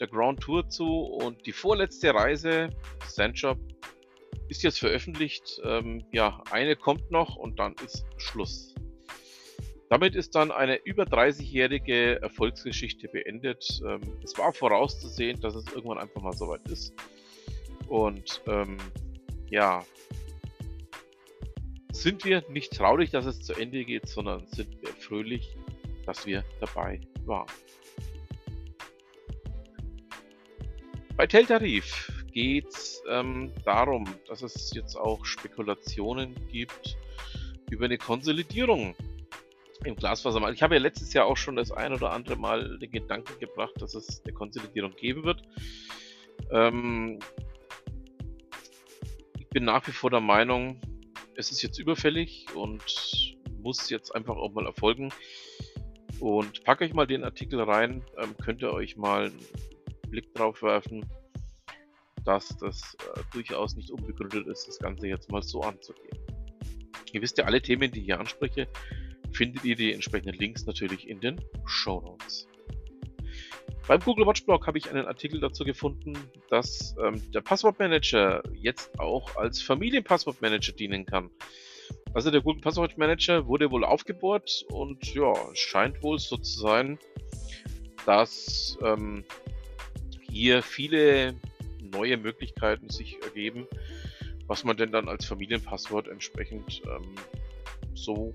der 0.00 0.06
Grand 0.06 0.40
Tour 0.40 0.68
zu 0.68 0.86
und 0.86 1.44
die 1.46 1.52
vorletzte 1.52 2.14
Reise, 2.14 2.70
Sandjob, 3.06 3.58
ist 4.48 4.62
jetzt 4.62 4.78
veröffentlicht. 4.78 5.60
Ähm, 5.64 6.04
ja, 6.12 6.42
eine 6.50 6.76
kommt 6.76 7.10
noch 7.10 7.36
und 7.36 7.58
dann 7.58 7.74
ist 7.84 8.04
Schluss. 8.16 8.74
Damit 9.90 10.14
ist 10.14 10.34
dann 10.34 10.50
eine 10.50 10.76
über 10.84 11.04
30-jährige 11.04 12.20
Erfolgsgeschichte 12.22 13.08
beendet. 13.08 13.80
Ähm, 13.86 14.00
es 14.22 14.36
war 14.38 14.52
vorauszusehen, 14.52 15.40
dass 15.40 15.54
es 15.54 15.66
irgendwann 15.72 15.98
einfach 15.98 16.22
mal 16.22 16.32
soweit 16.32 16.66
ist. 16.68 16.94
Und 17.88 18.42
ähm, 18.46 18.78
ja, 19.50 19.84
sind 21.94 22.24
wir 22.24 22.42
nicht 22.48 22.76
traurig, 22.76 23.10
dass 23.10 23.24
es 23.24 23.40
zu 23.40 23.54
Ende 23.54 23.84
geht, 23.84 24.08
sondern 24.08 24.46
sind 24.48 24.82
wir 24.82 24.90
fröhlich, 24.90 25.56
dass 26.04 26.26
wir 26.26 26.44
dabei 26.60 27.00
waren. 27.24 27.46
Bei 31.16 31.26
Teltarif 31.26 32.12
geht 32.32 32.66
es 32.68 33.02
ähm, 33.08 33.52
darum, 33.64 34.04
dass 34.26 34.42
es 34.42 34.74
jetzt 34.74 34.96
auch 34.96 35.24
Spekulationen 35.24 36.34
gibt 36.48 36.98
über 37.70 37.84
eine 37.84 37.96
Konsolidierung 37.96 38.96
im 39.84 39.94
Glasfasermarkt. 39.94 40.56
Ich 40.56 40.62
habe 40.62 40.74
ja 40.74 40.80
letztes 40.80 41.12
Jahr 41.12 41.26
auch 41.26 41.36
schon 41.36 41.54
das 41.54 41.70
ein 41.70 41.92
oder 41.92 42.10
andere 42.10 42.36
Mal 42.36 42.78
den 42.78 42.90
Gedanken 42.90 43.38
gebracht, 43.38 43.74
dass 43.78 43.94
es 43.94 44.22
eine 44.24 44.34
Konsolidierung 44.34 44.96
geben 44.96 45.22
wird. 45.22 45.42
Ähm, 46.50 47.20
ich 49.38 49.48
bin 49.50 49.64
nach 49.64 49.86
wie 49.86 49.92
vor 49.92 50.10
der 50.10 50.20
Meinung, 50.20 50.80
es 51.36 51.50
ist 51.50 51.62
jetzt 51.62 51.78
überfällig 51.78 52.46
und 52.54 53.36
muss 53.60 53.90
jetzt 53.90 54.14
einfach 54.14 54.36
auch 54.36 54.52
mal 54.52 54.66
erfolgen. 54.66 55.12
Und 56.20 56.62
packe 56.64 56.84
euch 56.84 56.94
mal 56.94 57.06
den 57.06 57.24
Artikel 57.24 57.60
rein, 57.60 58.04
ähm, 58.18 58.36
könnt 58.42 58.62
ihr 58.62 58.72
euch 58.72 58.96
mal 58.96 59.26
einen 59.26 60.10
Blick 60.10 60.32
drauf 60.34 60.62
werfen, 60.62 61.04
dass 62.24 62.56
das 62.58 62.96
äh, 63.14 63.20
durchaus 63.32 63.76
nicht 63.76 63.90
unbegründet 63.90 64.46
ist, 64.46 64.68
das 64.68 64.78
Ganze 64.78 65.08
jetzt 65.08 65.30
mal 65.30 65.42
so 65.42 65.60
anzugehen. 65.62 66.18
Ihr 67.12 67.20
wisst 67.20 67.38
ja, 67.38 67.44
alle 67.44 67.60
Themen, 67.60 67.90
die 67.90 68.00
ich 68.00 68.06
hier 68.06 68.20
anspreche, 68.20 68.68
findet 69.32 69.64
ihr 69.64 69.76
die 69.76 69.92
entsprechenden 69.92 70.36
Links 70.36 70.66
natürlich 70.66 71.08
in 71.08 71.20
den 71.20 71.40
Show 71.66 72.00
Notes. 72.00 72.46
Beim 73.86 74.00
Google 74.00 74.26
Watch 74.26 74.44
Blog 74.46 74.66
habe 74.66 74.78
ich 74.78 74.90
einen 74.90 75.06
Artikel 75.06 75.40
dazu 75.40 75.62
gefunden, 75.62 76.16
dass 76.48 76.94
ähm, 77.04 77.20
der 77.32 77.42
Passwortmanager 77.42 78.42
jetzt 78.54 78.98
auch 78.98 79.36
als 79.36 79.60
Familienpasswortmanager 79.60 80.72
dienen 80.72 81.04
kann. 81.04 81.30
Also 82.14 82.30
der 82.30 82.40
Google 82.40 82.62
Passwort 82.62 82.96
Manager 82.96 83.46
wurde 83.46 83.70
wohl 83.70 83.84
aufgebohrt 83.84 84.64
und 84.70 85.14
ja, 85.14 85.34
scheint 85.54 86.02
wohl 86.02 86.18
so 86.18 86.36
zu 86.36 86.60
sein, 86.60 86.98
dass 88.06 88.78
ähm, 88.82 89.24
hier 90.22 90.62
viele 90.62 91.34
neue 91.80 92.16
Möglichkeiten 92.16 92.88
sich 92.88 93.22
ergeben, 93.22 93.66
was 94.46 94.64
man 94.64 94.76
denn 94.76 94.92
dann 94.92 95.08
als 95.08 95.26
Familienpasswort 95.26 96.08
entsprechend 96.08 96.82
ähm, 96.86 97.14
so 97.94 98.32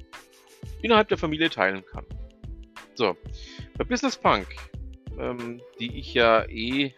innerhalb 0.82 1.08
der 1.08 1.18
Familie 1.18 1.50
teilen 1.50 1.84
kann. 1.86 2.06
So, 2.96 3.16
bei 3.78 3.84
Business 3.86 4.18
Punk, 4.18 4.48
ähm, 5.18 5.62
die 5.80 5.98
ich 5.98 6.14
ja 6.14 6.44
eh, 6.46 6.94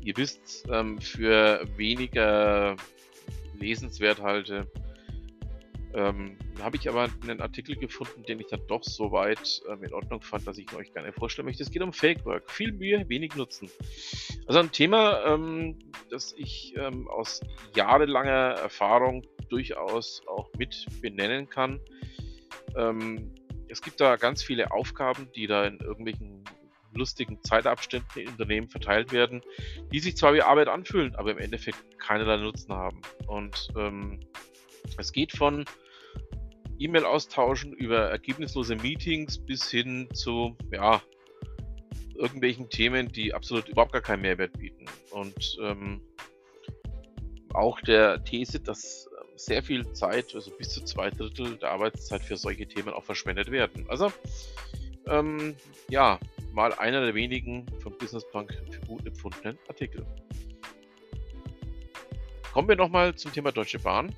ihr 0.00 0.16
wisst, 0.16 0.66
ähm, 0.70 1.00
für 1.00 1.66
weniger 1.76 2.76
lesenswert 3.58 4.20
halte, 4.20 4.66
ähm, 5.94 6.36
habe 6.60 6.76
ich 6.76 6.88
aber 6.88 7.08
einen 7.22 7.40
Artikel 7.40 7.76
gefunden, 7.76 8.22
den 8.22 8.40
ich 8.40 8.46
dann 8.46 8.66
doch 8.66 8.82
so 8.82 9.12
weit 9.12 9.62
ähm, 9.68 9.84
in 9.84 9.92
Ordnung 9.92 10.22
fand, 10.22 10.46
dass 10.46 10.56
ich 10.58 10.70
ihn 10.72 10.78
euch 10.78 10.92
gerne 10.92 11.12
vorstellen 11.12 11.46
möchte. 11.46 11.62
Es 11.62 11.70
geht 11.70 11.82
um 11.82 11.92
Fake 11.92 12.24
Work. 12.24 12.50
Viel 12.50 12.72
Mühe, 12.72 13.08
wenig 13.08 13.34
Nutzen. 13.36 13.70
Also 14.46 14.60
ein 14.60 14.72
Thema, 14.72 15.24
ähm, 15.26 15.78
das 16.10 16.34
ich 16.36 16.74
ähm, 16.76 17.08
aus 17.08 17.40
jahrelanger 17.76 18.56
Erfahrung 18.60 19.26
durchaus 19.50 20.22
auch 20.26 20.50
mit 20.56 20.86
benennen 21.02 21.48
kann. 21.48 21.80
Ähm, 22.76 23.34
es 23.68 23.82
gibt 23.82 24.00
da 24.00 24.16
ganz 24.16 24.42
viele 24.42 24.70
Aufgaben, 24.70 25.28
die 25.34 25.46
da 25.46 25.66
in 25.66 25.78
irgendwelchen 25.78 26.41
lustigen 26.94 27.42
Zeitabständen 27.42 28.22
in 28.22 28.28
Unternehmen 28.28 28.68
verteilt 28.68 29.12
werden, 29.12 29.42
die 29.92 30.00
sich 30.00 30.16
zwar 30.16 30.34
wie 30.34 30.42
Arbeit 30.42 30.68
anfühlen, 30.68 31.14
aber 31.16 31.32
im 31.32 31.38
Endeffekt 31.38 31.78
keinerlei 31.98 32.36
Nutzen 32.38 32.72
haben. 32.72 33.00
Und 33.26 33.68
ähm, 33.76 34.20
es 34.98 35.12
geht 35.12 35.32
von 35.32 35.64
E-Mail 36.78 37.04
austauschen 37.04 37.72
über 37.72 38.10
ergebnislose 38.10 38.76
Meetings 38.76 39.38
bis 39.38 39.70
hin 39.70 40.08
zu 40.12 40.56
ja, 40.72 41.00
irgendwelchen 42.14 42.68
Themen, 42.70 43.10
die 43.10 43.34
absolut 43.34 43.68
überhaupt 43.68 43.92
gar 43.92 44.00
keinen 44.00 44.22
Mehrwert 44.22 44.58
bieten. 44.58 44.86
Und 45.10 45.58
ähm, 45.62 46.00
auch 47.54 47.80
der 47.80 48.22
These, 48.24 48.60
dass 48.60 49.08
ähm, 49.20 49.28
sehr 49.36 49.62
viel 49.62 49.90
Zeit, 49.92 50.34
also 50.34 50.50
bis 50.52 50.70
zu 50.70 50.84
zwei 50.84 51.10
Drittel 51.10 51.56
der 51.58 51.70
Arbeitszeit 51.70 52.22
für 52.22 52.36
solche 52.36 52.66
Themen 52.66 52.90
auch 52.90 53.04
verschwendet 53.04 53.50
werden. 53.50 53.84
Also 53.88 54.12
ähm, 55.06 55.56
ja, 55.88 56.18
mal 56.52 56.72
einer 56.74 57.00
der 57.00 57.14
wenigen 57.14 57.66
von 57.80 57.96
Business 57.98 58.28
Punk 58.30 58.52
für 58.70 58.80
gut 58.86 59.06
empfundenen 59.06 59.58
Artikel. 59.68 60.06
Kommen 62.52 62.68
wir 62.68 62.76
nochmal 62.76 63.14
zum 63.14 63.32
Thema 63.32 63.50
Deutsche 63.50 63.78
Bahn. 63.78 64.14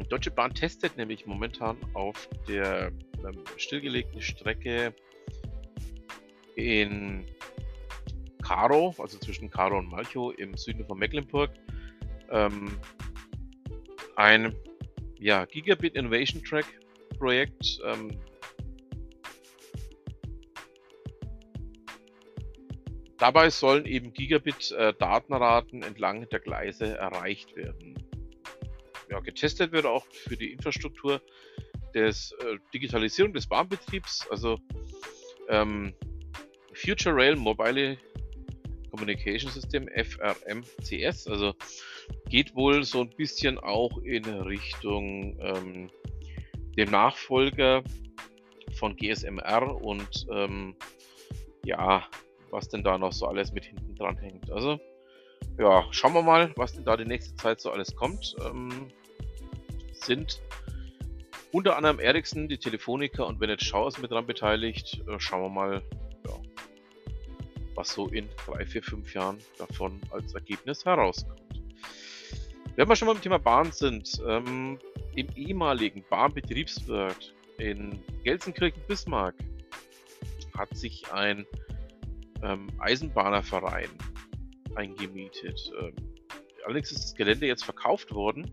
Die 0.00 0.08
Deutsche 0.08 0.30
Bahn 0.30 0.52
testet 0.52 0.96
nämlich 0.96 1.26
momentan 1.26 1.76
auf 1.94 2.28
der 2.48 2.90
ähm, 3.24 3.44
stillgelegten 3.56 4.20
Strecke 4.20 4.92
in 6.56 7.26
Karo, 8.42 8.94
also 8.98 9.18
zwischen 9.18 9.50
Karo 9.50 9.78
und 9.78 9.88
Malchow 9.88 10.34
im 10.38 10.56
Süden 10.56 10.84
von 10.86 10.98
Mecklenburg, 10.98 11.50
ähm, 12.30 12.78
ein 14.16 14.54
ja, 15.18 15.44
Gigabit 15.44 15.94
Innovation 15.94 16.42
Track 16.42 16.66
Projekt. 17.18 17.80
Ähm, 17.84 18.10
dabei 23.26 23.50
sollen 23.50 23.86
eben 23.86 24.12
Gigabit-Datenraten 24.12 25.82
äh, 25.82 25.86
entlang 25.86 26.28
der 26.28 26.38
Gleise 26.38 26.96
erreicht 26.96 27.56
werden. 27.56 27.96
Ja, 29.10 29.18
getestet 29.18 29.72
wird 29.72 29.84
auch 29.84 30.06
für 30.12 30.36
die 30.36 30.52
Infrastruktur 30.52 31.20
des 31.92 32.30
äh, 32.40 32.58
Digitalisierung 32.72 33.32
des 33.32 33.48
Bahnbetriebs, 33.48 34.28
also 34.30 34.60
ähm, 35.48 35.92
Future 36.72 37.16
Rail 37.16 37.34
Mobile 37.34 37.98
Communication 38.92 39.50
System, 39.50 39.88
FRMCS, 39.88 41.26
also 41.26 41.52
geht 42.28 42.54
wohl 42.54 42.84
so 42.84 43.00
ein 43.00 43.10
bisschen 43.10 43.58
auch 43.58 43.98
in 43.98 44.24
Richtung 44.24 45.36
ähm, 45.40 45.90
dem 46.76 46.92
Nachfolger 46.92 47.82
von 48.78 48.94
GSMR 48.96 49.82
und 49.82 50.28
ähm, 50.30 50.76
ja, 51.64 52.08
was 52.50 52.68
denn 52.68 52.82
da 52.82 52.98
noch 52.98 53.12
so 53.12 53.26
alles 53.26 53.52
mit 53.52 53.64
hinten 53.64 53.94
dran 53.94 54.16
hängt. 54.18 54.50
Also 54.50 54.78
ja, 55.58 55.84
schauen 55.90 56.14
wir 56.14 56.22
mal, 56.22 56.52
was 56.56 56.74
denn 56.74 56.84
da 56.84 56.96
die 56.96 57.04
nächste 57.04 57.34
Zeit 57.36 57.60
so 57.60 57.70
alles 57.70 57.94
kommt. 57.94 58.36
Ähm, 58.44 58.88
sind 59.92 60.40
unter 61.52 61.76
anderem 61.76 61.98
Ericsson, 61.98 62.48
die 62.48 62.58
Telefonica 62.58 63.22
und 63.22 63.40
Venet 63.40 63.62
Schauers 63.62 63.98
mit 63.98 64.10
dran 64.10 64.26
beteiligt. 64.26 65.02
Äh, 65.08 65.18
schauen 65.18 65.42
wir 65.42 65.48
mal, 65.48 65.82
was 67.76 67.92
so 67.92 68.08
in 68.08 68.28
drei, 68.44 68.66
vier, 68.66 68.82
fünf 68.82 69.14
Jahren 69.14 69.38
davon 69.58 70.00
als 70.10 70.34
Ergebnis 70.34 70.84
herauskommt. 70.84 71.40
Wenn 72.74 72.88
wir 72.88 72.96
schon 72.96 73.06
mal 73.06 73.14
beim 73.14 73.22
Thema 73.22 73.38
Bahn 73.38 73.70
sind, 73.72 74.20
ähm, 74.26 74.78
im 75.14 75.28
ehemaligen 75.34 76.04
Bahnbetriebswirt 76.10 77.34
in 77.58 78.02
Gelsenkirchen-Bismarck 78.24 79.34
hat 80.58 80.76
sich 80.76 81.10
ein 81.12 81.46
ähm, 82.42 82.68
Eisenbahnerverein 82.78 83.90
eingemietet. 84.74 85.72
Ähm, 85.80 85.94
allerdings 86.64 86.92
ist 86.92 87.04
das 87.04 87.14
Gelände 87.14 87.46
jetzt 87.46 87.64
verkauft 87.64 88.12
worden 88.12 88.50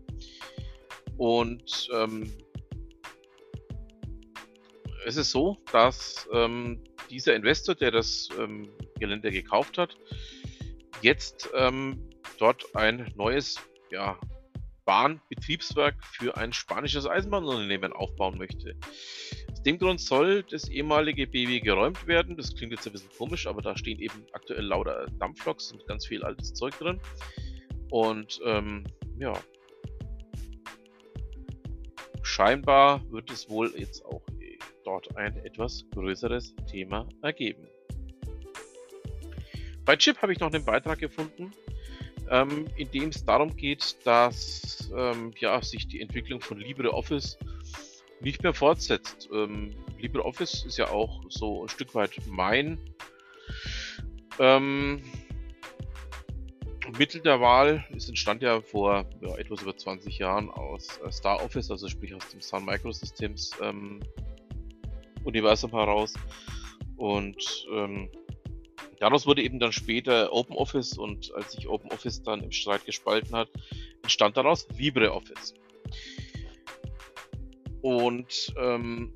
und 1.16 1.88
ähm, 1.94 2.32
es 5.06 5.16
ist 5.16 5.30
so, 5.30 5.58
dass 5.72 6.28
ähm, 6.32 6.82
dieser 7.10 7.34
Investor, 7.34 7.74
der 7.74 7.90
das 7.90 8.28
ähm, 8.38 8.68
Gelände 8.98 9.30
gekauft 9.30 9.78
hat, 9.78 9.96
jetzt 11.02 11.50
ähm, 11.54 12.10
dort 12.38 12.74
ein 12.74 13.12
neues 13.14 13.60
ja, 13.90 14.18
Bahnbetriebswerk 14.84 16.02
für 16.04 16.36
ein 16.36 16.52
spanisches 16.52 17.06
Eisenbahnunternehmen 17.06 17.92
aufbauen 17.92 18.38
möchte. 18.38 18.76
Dem 19.64 19.78
Grund 19.78 20.00
soll 20.00 20.42
das 20.42 20.68
ehemalige 20.68 21.26
BW 21.26 21.60
geräumt 21.60 22.06
werden. 22.06 22.36
Das 22.36 22.54
klingt 22.54 22.72
jetzt 22.72 22.86
ein 22.86 22.92
bisschen 22.92 23.10
komisch, 23.16 23.46
aber 23.46 23.62
da 23.62 23.76
stehen 23.76 23.98
eben 23.98 24.26
aktuell 24.32 24.64
lauter 24.64 25.06
Dampfloks 25.18 25.72
und 25.72 25.86
ganz 25.86 26.06
viel 26.06 26.22
altes 26.22 26.52
Zeug 26.52 26.78
drin. 26.78 27.00
Und 27.90 28.40
ähm, 28.44 28.84
ja, 29.18 29.32
scheinbar 32.22 33.02
wird 33.10 33.30
es 33.30 33.48
wohl 33.48 33.72
jetzt 33.76 34.04
auch 34.04 34.22
dort 34.84 35.16
ein 35.16 35.36
etwas 35.44 35.84
größeres 35.94 36.54
Thema 36.70 37.08
ergeben. 37.22 37.66
Bei 39.84 39.96
Chip 39.96 40.20
habe 40.20 40.32
ich 40.32 40.40
noch 40.40 40.52
einen 40.52 40.64
Beitrag 40.64 40.98
gefunden, 40.98 41.52
ähm, 42.30 42.66
in 42.76 42.90
dem 42.90 43.08
es 43.10 43.24
darum 43.24 43.54
geht, 43.56 43.96
dass 44.04 44.92
ähm, 44.96 45.32
ja, 45.38 45.60
sich 45.62 45.88
die 45.88 46.00
Entwicklung 46.00 46.40
von 46.40 46.58
LibreOffice 46.58 47.38
nicht 48.24 48.42
mehr 48.42 48.54
fortsetzt. 48.54 49.28
Ähm, 49.32 49.74
LibreOffice 49.98 50.64
ist 50.64 50.78
ja 50.78 50.88
auch 50.90 51.22
so 51.28 51.62
ein 51.62 51.68
Stück 51.68 51.94
weit 51.94 52.18
mein 52.26 52.78
ähm, 54.38 55.02
Mittel 56.98 57.20
der 57.20 57.40
Wahl. 57.40 57.84
Es 57.94 58.08
entstand 58.08 58.42
ja 58.42 58.60
vor 58.60 59.06
ja, 59.20 59.36
etwas 59.36 59.62
über 59.62 59.76
20 59.76 60.18
Jahren 60.18 60.50
aus 60.50 60.98
äh, 61.04 61.12
Star 61.12 61.40
also 61.40 61.88
sprich 61.88 62.14
aus 62.14 62.28
dem 62.28 62.40
Sun 62.40 62.64
Microsystems 62.64 63.52
ähm, 63.62 64.00
Universum 65.24 65.70
heraus. 65.70 66.14
Und 66.96 67.66
ähm, 67.72 68.08
daraus 69.00 69.26
wurde 69.26 69.42
eben 69.42 69.58
dann 69.58 69.72
später 69.72 70.32
OpenOffice 70.32 70.98
und 70.98 71.34
als 71.34 71.52
sich 71.52 71.68
OpenOffice 71.68 72.22
dann 72.22 72.42
im 72.42 72.52
Streit 72.52 72.84
gespalten 72.84 73.34
hat, 73.34 73.48
entstand 74.02 74.36
daraus 74.36 74.68
LibreOffice. 74.76 75.54
Und 77.84 78.54
ähm, 78.56 79.14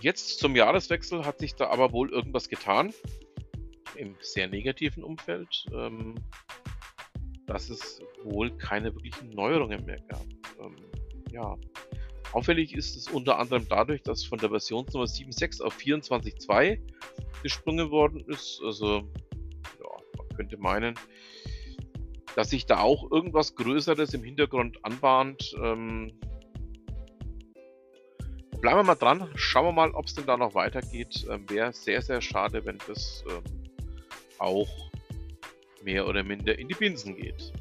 jetzt 0.00 0.40
zum 0.40 0.56
Jahreswechsel 0.56 1.24
hat 1.24 1.38
sich 1.38 1.54
da 1.54 1.68
aber 1.68 1.92
wohl 1.92 2.10
irgendwas 2.10 2.48
getan 2.48 2.92
im 3.94 4.16
sehr 4.20 4.48
negativen 4.48 5.04
Umfeld, 5.04 5.64
ähm, 5.72 6.16
dass 7.46 7.70
es 7.70 8.00
wohl 8.24 8.50
keine 8.56 8.92
wirklichen 8.92 9.30
Neuerungen 9.30 9.84
mehr 9.84 10.00
gab. 10.08 10.26
Ähm, 10.60 10.74
ja, 11.30 11.56
Auffällig 12.32 12.74
ist 12.74 12.96
es 12.96 13.06
unter 13.06 13.38
anderem 13.38 13.64
dadurch, 13.68 14.02
dass 14.02 14.24
von 14.24 14.40
der 14.40 14.48
Versionsnummer 14.48 15.04
7.6 15.06 15.62
auf 15.62 15.76
24.2 15.76 16.80
gesprungen 17.44 17.92
worden 17.92 18.24
ist. 18.26 18.60
Also, 18.64 19.08
ja, 19.78 19.88
man 20.18 20.28
könnte 20.34 20.56
meinen, 20.56 20.96
dass 22.34 22.50
sich 22.50 22.66
da 22.66 22.80
auch 22.80 23.08
irgendwas 23.12 23.54
Größeres 23.54 24.14
im 24.14 24.24
Hintergrund 24.24 24.84
anbahnt. 24.84 25.54
Ähm, 25.62 26.18
bleiben 28.64 28.78
wir 28.78 28.84
mal 28.84 28.94
dran, 28.94 29.28
schauen 29.34 29.66
wir 29.66 29.72
mal, 29.72 29.90
ob 29.90 30.06
es 30.06 30.14
denn 30.14 30.24
da 30.24 30.38
noch 30.38 30.54
weitergeht. 30.54 31.26
Ähm, 31.30 31.44
Wäre 31.50 31.74
sehr, 31.74 32.00
sehr 32.00 32.22
schade, 32.22 32.64
wenn 32.64 32.78
das 32.88 33.22
ähm, 33.28 33.42
auch 34.38 34.90
mehr 35.82 36.08
oder 36.08 36.22
minder 36.22 36.58
in 36.58 36.68
die 36.68 36.74
Binsen 36.74 37.14
geht. 37.14 37.52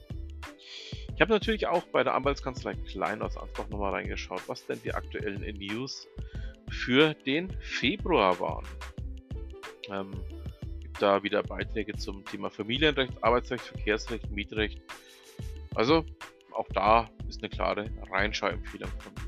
Ich 1.14 1.20
habe 1.20 1.34
natürlich 1.34 1.68
auch 1.68 1.84
bei 1.88 2.06
der 2.06 2.14
Anwaltskanzlei 2.14 2.76
Klein 2.88 3.22
aus 3.22 3.36
Ansbach 3.36 3.68
nochmal 3.68 3.92
reingeschaut, 3.92 4.44
was 4.48 4.66
denn 4.66 4.80
die 4.82 4.94
aktuellen 4.94 5.42
News 5.58 6.08
für 6.70 7.14
den 7.14 7.52
Februar 7.60 8.40
waren. 8.40 8.66
Ähm, 9.90 10.12
gibt 10.80 11.02
da 11.02 11.22
wieder 11.22 11.44
Beiträge 11.44 11.98
zum 11.98 12.24
Thema 12.24 12.50
Familienrecht, 12.50 13.22
Arbeitsrecht, 13.22 13.66
Verkehrsrecht, 13.66 14.32
Mietrecht. 14.32 14.82
Also 15.76 16.06
auch 16.54 16.70
da 16.74 17.10
ist 17.28 17.42
eine 17.42 17.50
klare 17.50 17.90
Reinschauempfehlung 18.10 18.90
von 19.00 19.23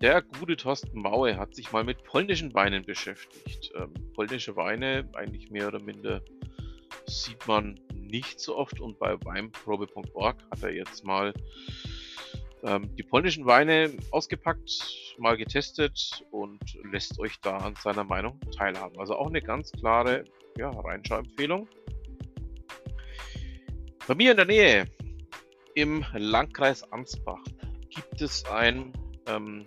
Der 0.00 0.22
gute 0.22 0.56
Thorsten 0.56 1.02
Maue 1.02 1.36
hat 1.36 1.56
sich 1.56 1.72
mal 1.72 1.82
mit 1.82 2.04
polnischen 2.04 2.54
Weinen 2.54 2.84
beschäftigt. 2.84 3.72
Ähm, 3.74 3.92
polnische 4.14 4.54
Weine, 4.54 5.08
eigentlich 5.14 5.50
mehr 5.50 5.66
oder 5.66 5.82
minder, 5.82 6.22
sieht 7.06 7.48
man 7.48 7.80
nicht 7.92 8.38
so 8.38 8.56
oft 8.56 8.80
und 8.80 8.96
bei 9.00 9.16
weinprobe.org 9.24 10.36
hat 10.52 10.62
er 10.62 10.72
jetzt 10.72 11.04
mal 11.04 11.34
ähm, 12.62 12.94
die 12.94 13.02
polnischen 13.02 13.44
Weine 13.46 13.92
ausgepackt, 14.12 15.16
mal 15.18 15.36
getestet 15.36 16.24
und 16.30 16.60
lässt 16.92 17.18
euch 17.18 17.40
da 17.40 17.56
an 17.56 17.74
seiner 17.74 18.04
Meinung 18.04 18.38
teilhaben. 18.56 19.00
Also 19.00 19.16
auch 19.16 19.26
eine 19.26 19.42
ganz 19.42 19.72
klare 19.72 20.24
ja, 20.56 20.70
Reinschau-Empfehlung. 20.70 21.68
Bei 24.06 24.14
mir 24.14 24.30
in 24.30 24.36
der 24.36 24.46
Nähe 24.46 24.84
im 25.74 26.04
Landkreis 26.14 26.84
Ansbach 26.92 27.42
gibt 27.90 28.22
es 28.22 28.44
ein 28.44 28.92
ähm, 29.26 29.66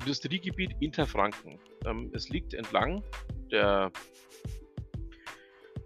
Industriegebiet 0.00 0.74
Interfranken. 0.80 1.58
Ähm, 1.84 2.10
es 2.14 2.28
liegt 2.28 2.54
entlang 2.54 3.02
der 3.50 3.92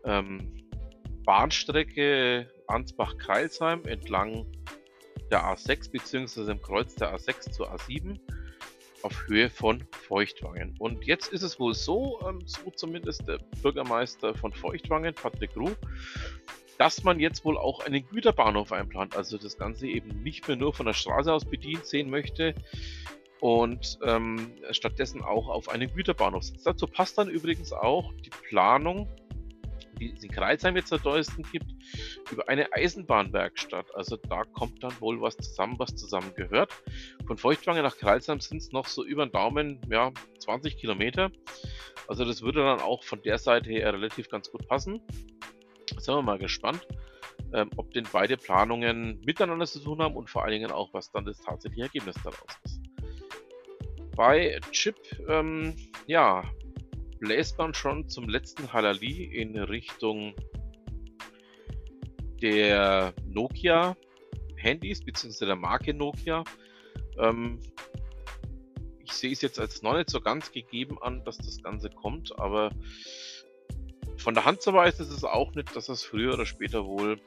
ähm, 0.05 0.69
Bahnstrecke 1.25 2.49
Ansbach-Kreilsheim 2.69 3.85
entlang 3.87 4.47
der 5.31 5.43
A6 5.43 5.91
bzw. 5.91 6.53
im 6.53 6.63
Kreuz 6.63 6.95
der 6.95 7.15
A6 7.15 7.51
zur 7.51 7.73
A7 7.73 8.19
auf 9.03 9.27
Höhe 9.27 9.51
von 9.51 9.85
Feuchtwangen. 9.91 10.75
Und 10.79 11.05
jetzt 11.05 11.33
ist 11.33 11.43
es 11.43 11.59
wohl 11.59 11.75
so, 11.75 12.21
ähm, 12.27 12.41
so 12.47 12.71
zumindest 12.71 13.27
der 13.27 13.39
Bürgermeister 13.63 14.35
von 14.35 14.53
Feuchtwangen, 14.53 15.15
Patrick 15.15 15.57
Ruh, 15.57 15.73
dass 16.79 17.03
man 17.05 17.21
jetzt 17.21 17.45
wohl 17.45 17.59
auch 17.59 17.81
einen 17.81 18.07
Güterbahnhof 18.09 18.73
einplant, 18.73 19.17
also 19.17 19.39
das 19.39 19.59
Ganze 19.59 19.87
eben 19.87 20.23
nicht 20.23 20.47
mehr 20.49 20.57
nur 20.57 20.73
von 20.73 20.87
der 20.87 20.93
Straße 20.93 21.33
aus 21.33 21.45
bedient 21.45 21.87
sehen 21.87 22.11
möchte 22.11 22.55
und 23.41 23.99
ähm, 24.05 24.53
stattdessen 24.71 25.23
auch 25.23 25.49
auf 25.49 25.69
einen 25.69 25.93
Güterbahnhof 25.95 26.45
setzt. 26.45 26.67
Dazu 26.67 26.87
passt 26.87 27.19
dann 27.19 27.29
übrigens 27.29 27.73
auch 27.73 28.13
die 28.25 28.31
Planung 28.49 29.09
die 29.99 30.13
es 30.13 30.23
in 30.23 30.31
Kreisheim 30.31 30.77
jetzt 30.77 30.93
am 30.93 31.01
neuesten 31.05 31.43
gibt, 31.51 31.67
über 32.31 32.49
eine 32.49 32.73
Eisenbahnwerkstatt. 32.73 33.95
Also 33.95 34.17
da 34.17 34.45
kommt 34.45 34.83
dann 34.83 34.99
wohl 35.01 35.21
was 35.21 35.37
zusammen, 35.37 35.79
was 35.79 35.95
zusammengehört. 35.95 36.73
Von 37.27 37.37
Feuchtwange 37.37 37.83
nach 37.83 37.97
Kreisheim 37.97 38.41
sind 38.41 38.59
es 38.59 38.73
noch 38.73 38.87
so 38.87 39.05
über 39.05 39.27
den 39.27 39.33
Daumen, 39.33 39.81
ja, 39.91 40.13
20 40.41 40.77
Kilometer. 40.77 41.31
Also 42.09 42.25
das 42.25 42.43
würde 42.43 42.63
dann 42.63 42.81
auch 42.81 43.05
von 43.05 43.23
der 43.23 43.39
Seite 43.39 43.71
her 43.71 43.93
relativ 43.93 44.29
ganz 44.29 44.51
gut 44.51 44.67
passen. 44.69 45.01
Sind 45.97 46.15
wir 46.15 46.23
mal 46.23 46.39
gespannt, 46.39 46.87
ähm, 47.53 47.71
ob 47.77 47.93
denn 47.93 48.07
beide 48.13 48.37
Planungen 48.37 49.21
miteinander 49.25 49.67
zu 49.67 49.81
tun 49.81 50.03
haben 50.03 50.17
und 50.17 50.29
vor 50.29 50.45
allen 50.45 50.53
Dingen 50.53 50.71
auch, 50.71 50.93
was 50.93 51.11
dann 51.13 51.25
das 51.25 51.39
tatsächliche 51.41 51.85
Ergebnis 51.85 52.17
daraus 52.23 52.59
ist. 52.65 52.84
Bei 54.17 54.61
Chip, 54.71 54.97
ähm, 55.29 55.75
ja, 56.07 56.45
bläst 57.19 57.59
man 57.59 57.75
schon 57.75 58.09
zum 58.09 58.29
letzten 58.29 58.73
Halali 58.73 59.25
in 59.25 59.59
Richtung 59.59 60.35
der 62.41 63.15
Nokia-Handys, 63.27 65.05
beziehungsweise 65.05 65.47
der 65.47 65.57
Marke 65.57 65.95
Nokia. 65.95 66.45
Ähm, 67.19 67.61
ich 69.03 69.13
sehe 69.13 69.33
es 69.33 69.41
jetzt 69.41 69.59
als 69.59 69.83
noch 69.83 69.97
nicht 69.97 70.11
so 70.11 70.21
ganz 70.21 70.53
gegeben 70.53 70.99
an, 71.03 71.25
dass 71.25 71.39
das 71.39 71.63
Ganze 71.63 71.91
kommt, 71.91 72.39
aber 72.39 72.71
von 74.17 74.35
der 74.35 74.45
Hand 74.45 74.63
zu 74.63 74.73
weisen 74.73 75.03
ist 75.03 75.13
es 75.13 75.25
auch 75.25 75.55
nicht, 75.55 75.75
dass 75.75 75.89
es 75.89 76.03
früher 76.03 76.35
oder 76.35 76.47
später 76.47 76.85
wohl 76.85 77.21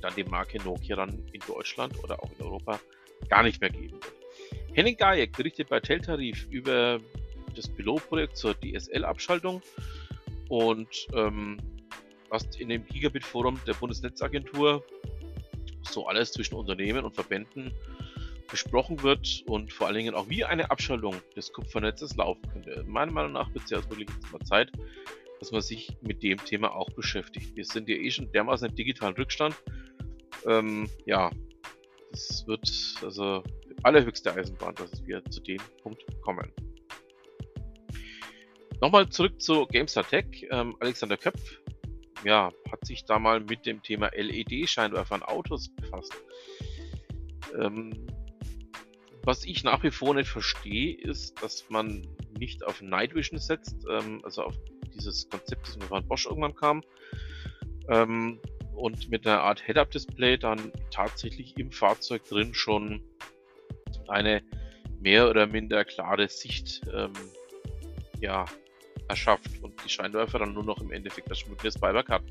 dann 0.00 0.14
die 0.16 0.24
Marke 0.24 0.58
Nokia 0.62 0.96
dann 0.96 1.26
in 1.32 1.40
Deutschland 1.46 2.02
oder 2.02 2.22
auch 2.22 2.30
in 2.38 2.44
Europa 2.44 2.80
gar 3.28 3.42
nicht 3.42 3.60
mehr 3.60 3.70
geben 3.70 3.92
wird. 3.94 4.23
Henning 4.74 4.96
Gajek 4.96 5.36
berichtet 5.36 5.68
bei 5.68 5.78
Teltarif 5.78 6.48
über 6.50 6.98
das 7.54 7.68
Pilotprojekt 7.68 8.36
zur 8.36 8.56
DSL-Abschaltung 8.60 9.62
und 10.48 11.06
ähm, 11.14 11.58
was 12.28 12.44
in 12.56 12.70
dem 12.70 12.84
Gigabit-Forum 12.84 13.60
der 13.68 13.74
Bundesnetzagentur 13.74 14.84
so 15.82 16.08
alles 16.08 16.32
zwischen 16.32 16.56
Unternehmen 16.56 17.04
und 17.04 17.14
Verbänden 17.14 17.72
besprochen 18.50 19.00
wird 19.04 19.44
und 19.46 19.72
vor 19.72 19.86
allen 19.86 19.96
Dingen 19.96 20.14
auch 20.16 20.28
wie 20.28 20.44
eine 20.44 20.68
Abschaltung 20.72 21.14
des 21.36 21.52
Kupfernetzes 21.52 22.16
laufen 22.16 22.42
könnte. 22.52 22.82
Meiner 22.84 23.12
Meinung 23.12 23.32
nach 23.32 23.54
wird 23.54 23.66
es 23.66 23.70
ja 23.70 23.78
wirklich 23.88 24.08
jetzt 24.10 24.32
mal 24.32 24.40
Zeit, 24.40 24.72
dass 25.38 25.52
man 25.52 25.60
sich 25.60 25.96
mit 26.00 26.20
dem 26.24 26.38
Thema 26.44 26.74
auch 26.74 26.90
beschäftigt. 26.90 27.54
Wir 27.54 27.64
sind 27.64 27.88
ja 27.88 27.94
eh 27.94 28.10
schon 28.10 28.32
dermaßen 28.32 28.70
im 28.70 28.74
digitalen 28.74 29.14
Rückstand. 29.14 29.54
Ähm, 30.46 30.88
ja, 31.06 31.30
es 32.12 32.44
wird 32.48 32.68
also 33.02 33.44
allerhöchste 33.84 34.34
Eisenbahn, 34.34 34.74
dass 34.74 35.04
wir 35.06 35.24
zu 35.26 35.40
dem 35.40 35.60
Punkt 35.82 36.04
kommen. 36.22 36.50
Nochmal 38.80 39.08
zurück 39.08 39.40
zu 39.40 39.66
GameStar 39.66 40.06
Tech. 40.06 40.46
Ähm, 40.50 40.76
Alexander 40.80 41.16
Köpf 41.16 41.60
ja, 42.24 42.50
hat 42.70 42.84
sich 42.86 43.04
da 43.04 43.18
mal 43.18 43.40
mit 43.40 43.66
dem 43.66 43.82
Thema 43.82 44.10
LED-Scheinwerfer 44.14 45.14
an 45.14 45.22
Autos 45.22 45.68
befasst. 45.68 46.14
Ähm, 47.58 48.06
was 49.22 49.44
ich 49.44 49.64
nach 49.64 49.82
wie 49.82 49.90
vor 49.90 50.14
nicht 50.14 50.28
verstehe, 50.28 50.96
ist, 50.98 51.42
dass 51.42 51.68
man 51.70 52.06
nicht 52.38 52.64
auf 52.64 52.82
Night 52.82 53.14
Vision 53.14 53.38
setzt, 53.38 53.86
ähm, 53.90 54.20
also 54.24 54.42
auf 54.42 54.54
dieses 54.94 55.28
Konzept, 55.28 55.66
das 55.66 55.76
von 55.86 56.08
Bosch 56.08 56.26
irgendwann 56.26 56.54
kam, 56.54 56.82
ähm, 57.88 58.40
und 58.74 59.08
mit 59.08 59.26
einer 59.26 59.40
Art 59.40 59.64
Head-Up-Display 59.64 60.36
dann 60.36 60.72
tatsächlich 60.90 61.56
im 61.58 61.70
Fahrzeug 61.70 62.24
drin 62.24 62.54
schon 62.54 63.02
eine 64.08 64.42
mehr 65.00 65.28
oder 65.28 65.46
minder 65.46 65.84
klare 65.84 66.28
Sicht 66.28 66.82
ähm, 66.92 67.12
ja, 68.20 68.46
erschafft 69.08 69.62
und 69.62 69.74
die 69.84 69.88
Scheinwerfer 69.88 70.38
dann 70.38 70.54
nur 70.54 70.64
noch 70.64 70.80
im 70.80 70.90
Endeffekt 70.90 71.30
das 71.30 71.40
schmückendes 71.40 71.78
Beiwerk 71.78 72.08
hat. 72.08 72.22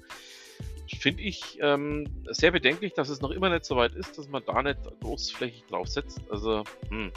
Finde 0.99 1.23
ich 1.23 1.57
ähm, 1.61 2.05
sehr 2.29 2.51
bedenklich, 2.51 2.93
dass 2.93 3.09
es 3.09 3.21
noch 3.21 3.31
immer 3.31 3.49
nicht 3.49 3.65
so 3.65 3.75
weit 3.75 3.93
ist, 3.95 4.17
dass 4.17 4.27
man 4.27 4.43
da 4.45 4.61
nicht 4.61 4.79
großflächig 5.01 5.65
draufsetzt. 5.69 6.21
Also, 6.29 6.63
hm. 6.89 7.11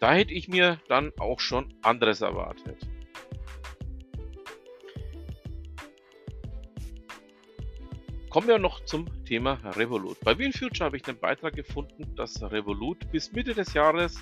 da 0.00 0.12
hätte 0.12 0.32
ich 0.32 0.48
mir 0.48 0.80
dann 0.88 1.12
auch 1.18 1.40
schon 1.40 1.74
anderes 1.82 2.20
erwartet. 2.20 2.86
Kommen 8.36 8.48
wir 8.48 8.58
noch 8.58 8.84
zum 8.84 9.06
Thema 9.24 9.54
Revolut. 9.64 10.20
Bei 10.20 10.36
WinFuture 10.36 10.84
habe 10.84 10.98
ich 10.98 11.08
einen 11.08 11.18
Beitrag 11.18 11.54
gefunden, 11.54 12.14
dass 12.16 12.42
Revolut 12.42 13.10
bis 13.10 13.32
Mitte 13.32 13.54
des 13.54 13.72
Jahres 13.72 14.18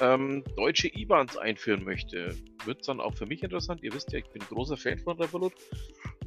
ähm, 0.00 0.44
deutsche 0.54 0.86
IBANs 0.86 1.36
einführen 1.36 1.82
möchte, 1.82 2.36
wird 2.64 2.86
dann 2.86 3.00
auch 3.00 3.12
für 3.16 3.26
mich 3.26 3.42
interessant. 3.42 3.82
Ihr 3.82 3.92
wisst 3.92 4.12
ja, 4.12 4.20
ich 4.20 4.28
bin 4.28 4.40
ein 4.40 4.46
großer 4.46 4.76
Fan 4.76 5.00
von 5.00 5.20
Revolut. 5.20 5.52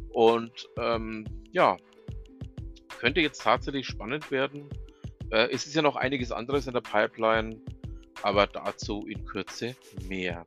Und 0.10 0.52
ähm, 0.78 1.24
ja, 1.54 1.78
könnte 3.00 3.22
jetzt 3.22 3.42
tatsächlich 3.42 3.88
spannend 3.88 4.30
werden. 4.30 4.68
Äh, 5.32 5.48
es 5.54 5.66
ist 5.66 5.76
ja 5.76 5.82
noch 5.82 5.96
einiges 5.96 6.34
anderes 6.34 6.68
in 6.68 6.74
der 6.74 6.82
Pipeline, 6.82 7.62
aber 8.22 8.48
dazu 8.48 9.08
in 9.08 9.24
Kürze 9.24 9.78
mehr. 10.10 10.44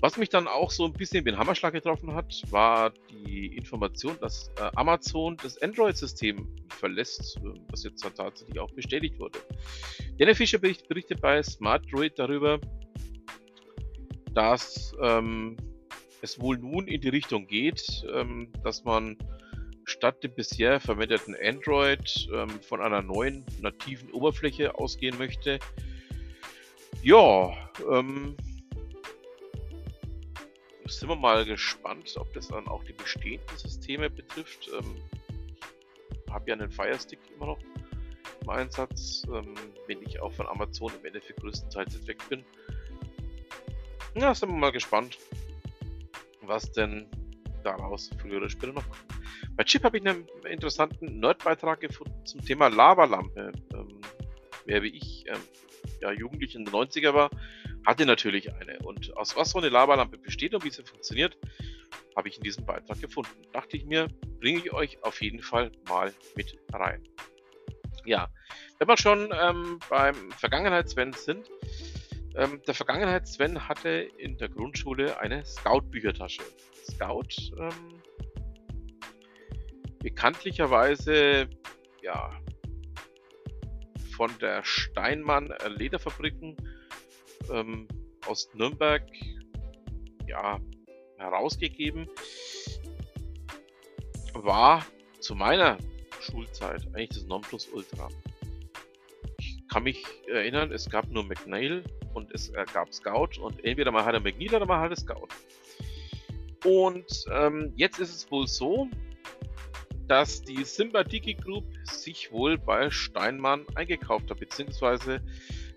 Was 0.00 0.16
mich 0.16 0.28
dann 0.28 0.46
auch 0.46 0.70
so 0.70 0.84
ein 0.84 0.92
bisschen 0.92 1.24
den 1.24 1.38
Hammerschlag 1.38 1.72
getroffen 1.72 2.14
hat, 2.14 2.42
war 2.50 2.92
die 3.10 3.56
Information, 3.56 4.16
dass 4.20 4.50
äh, 4.58 4.70
Amazon 4.76 5.36
das 5.42 5.60
Android-System 5.62 6.46
verlässt, 6.68 7.38
äh, 7.38 7.58
was 7.70 7.84
jetzt 7.84 8.02
tatsächlich 8.02 8.58
auch 8.60 8.70
bestätigt 8.72 9.18
wurde. 9.18 9.38
Daniel 10.18 10.34
Fischer 10.34 10.58
bericht, 10.58 10.86
berichtet 10.88 11.20
bei 11.20 11.42
SmartDroid 11.42 12.18
darüber, 12.18 12.60
dass 14.34 14.94
ähm, 15.00 15.56
es 16.20 16.38
wohl 16.38 16.58
nun 16.58 16.88
in 16.88 17.00
die 17.00 17.08
Richtung 17.08 17.46
geht, 17.46 18.04
ähm, 18.12 18.52
dass 18.62 18.84
man 18.84 19.16
statt 19.84 20.22
dem 20.22 20.34
bisher 20.34 20.78
verwendeten 20.78 21.34
Android 21.42 22.28
ähm, 22.34 22.50
von 22.60 22.82
einer 22.82 23.00
neuen 23.00 23.44
nativen 23.62 24.10
Oberfläche 24.10 24.74
ausgehen 24.74 25.16
möchte. 25.16 25.58
Ja, 27.02 27.52
ähm, 27.90 28.36
sind 30.88 31.08
wir 31.08 31.16
mal 31.16 31.44
gespannt, 31.44 32.14
ob 32.16 32.32
das 32.32 32.48
dann 32.48 32.68
auch 32.68 32.84
die 32.84 32.92
bestehenden 32.92 33.56
Systeme 33.56 34.10
betrifft. 34.10 34.68
Ähm, 34.72 35.02
habe 36.30 36.50
ja 36.50 36.54
einen 36.54 36.70
Fire 36.70 36.98
Stick 36.98 37.18
immer 37.34 37.46
noch 37.46 37.58
im 38.42 38.48
Einsatz, 38.50 39.22
ähm, 39.32 39.54
wenn 39.86 40.02
ich 40.02 40.20
auch 40.20 40.32
von 40.32 40.46
Amazon 40.46 40.92
im 41.00 41.06
Endeffekt 41.06 41.40
größtenteils 41.40 42.06
weg 42.06 42.18
bin. 42.28 42.44
Ja, 44.14 44.34
sind 44.34 44.50
wir 44.50 44.56
mal 44.56 44.72
gespannt, 44.72 45.18
was 46.42 46.70
denn 46.72 47.06
daraus 47.64 48.10
früher 48.20 48.38
oder 48.38 48.48
später 48.48 48.72
noch 48.72 48.88
kommt. 48.88 49.04
Bei 49.56 49.64
Chip 49.64 49.84
habe 49.84 49.98
ich 49.98 50.06
einen 50.06 50.26
interessanten 50.48 51.18
Nerd-Beitrag 51.18 51.80
gefunden 51.80 52.24
zum 52.24 52.42
Thema 52.42 52.68
Lavalampe. 52.68 53.52
Ähm, 53.74 54.00
wer 54.66 54.82
wie 54.82 54.88
ich 54.88 55.24
ähm, 55.28 55.40
ja, 56.00 56.12
jugendlich 56.12 56.54
in 56.54 56.64
den 56.64 56.74
90er 56.74 57.14
war, 57.14 57.30
hatte 57.86 58.04
natürlich 58.04 58.52
eine. 58.52 58.78
Und 58.80 59.16
aus 59.16 59.36
was 59.36 59.50
so 59.50 59.58
eine 59.58 59.68
Lavalampe 59.68 60.18
besteht 60.18 60.54
und 60.54 60.64
wie 60.64 60.70
sie 60.70 60.82
funktioniert, 60.82 61.38
habe 62.16 62.28
ich 62.28 62.36
in 62.36 62.42
diesem 62.42 62.66
Beitrag 62.66 63.00
gefunden. 63.00 63.30
Dachte 63.52 63.76
ich 63.76 63.84
mir, 63.86 64.08
bringe 64.40 64.58
ich 64.58 64.72
euch 64.72 65.02
auf 65.04 65.22
jeden 65.22 65.40
Fall 65.40 65.70
mal 65.88 66.12
mit 66.34 66.58
rein. 66.72 67.02
Ja, 68.04 68.28
wenn 68.78 68.88
wir 68.88 68.96
schon 68.96 69.30
ähm, 69.32 69.78
beim 69.88 70.30
Vergangenheits-Sven 70.32 71.12
sind, 71.12 71.48
ähm, 72.36 72.60
der 72.66 72.74
Vergangenheits-Sven 72.74 73.68
hatte 73.68 73.88
in 74.18 74.36
der 74.36 74.48
Grundschule 74.48 75.18
eine 75.20 75.44
Scout-Büchertasche. 75.44 76.42
Scout, 76.90 77.52
ähm, 77.58 78.02
bekanntlicherweise, 80.00 81.48
ja, 82.02 82.30
von 84.16 84.30
der 84.40 84.64
Steinmann 84.64 85.52
Lederfabriken 85.68 86.56
ähm, 87.52 87.88
aus 88.26 88.48
Nürnberg 88.54 89.02
ja, 90.26 90.60
herausgegeben. 91.18 92.08
War 94.34 94.84
zu 95.20 95.34
meiner 95.34 95.78
Schulzeit 96.20 96.86
eigentlich 96.94 97.10
das 97.10 97.24
Nonplusultra. 97.24 98.08
Ich 99.38 99.62
kann 99.68 99.82
mich 99.84 100.04
erinnern, 100.28 100.72
es 100.72 100.88
gab 100.88 101.10
nur 101.10 101.24
McNeil 101.24 101.84
und 102.14 102.32
es 102.32 102.52
gab 102.72 102.92
Scout 102.92 103.40
und 103.40 103.64
entweder 103.64 103.90
mal 103.90 104.04
hat 104.04 104.14
er 104.14 104.20
McNeil 104.20 104.54
oder 104.54 104.66
mal 104.66 104.80
hat 104.80 104.90
er 104.90 104.96
Scout. 104.96 105.28
Und 106.64 107.24
ähm, 107.32 107.72
jetzt 107.76 107.98
ist 107.98 108.14
es 108.14 108.30
wohl 108.30 108.46
so, 108.46 108.88
dass 110.08 110.42
die 110.42 110.64
Sympathiki 110.64 111.34
Group 111.34 111.64
sich 111.84 112.32
wohl 112.32 112.58
bei 112.58 112.90
Steinmann 112.90 113.66
eingekauft 113.74 114.30
hat, 114.30 114.40
beziehungsweise 114.40 115.20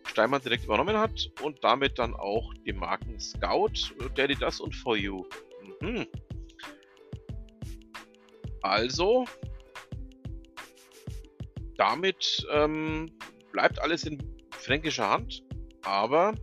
Steinmann 0.09 0.41
direkt 0.41 0.65
übernommen 0.65 0.97
hat 0.97 1.31
und 1.41 1.63
damit 1.63 1.99
dann 1.99 2.13
auch 2.13 2.53
die 2.65 2.73
Marken 2.73 3.19
Scout, 3.19 3.93
Daddy 4.15 4.35
Das 4.35 4.59
und 4.59 4.75
For 4.75 4.97
You. 4.97 5.25
Mhm. 5.81 6.05
Also, 8.61 9.25
damit 11.77 12.45
ähm, 12.51 13.11
bleibt 13.51 13.79
alles 13.79 14.03
in 14.03 14.17
fränkischer 14.51 15.09
Hand, 15.09 15.43
aber 15.83 16.33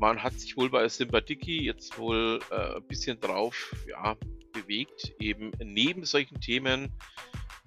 man 0.00 0.22
hat 0.22 0.32
sich 0.32 0.56
wohl 0.56 0.70
bei 0.70 0.88
Sympathiki 0.88 1.64
jetzt 1.64 1.98
wohl 1.98 2.40
äh, 2.50 2.76
ein 2.76 2.86
bisschen 2.88 3.20
drauf 3.20 3.74
ja, 3.86 4.16
bewegt, 4.52 5.14
eben 5.20 5.52
neben 5.62 6.04
solchen 6.04 6.40
Themen 6.40 6.92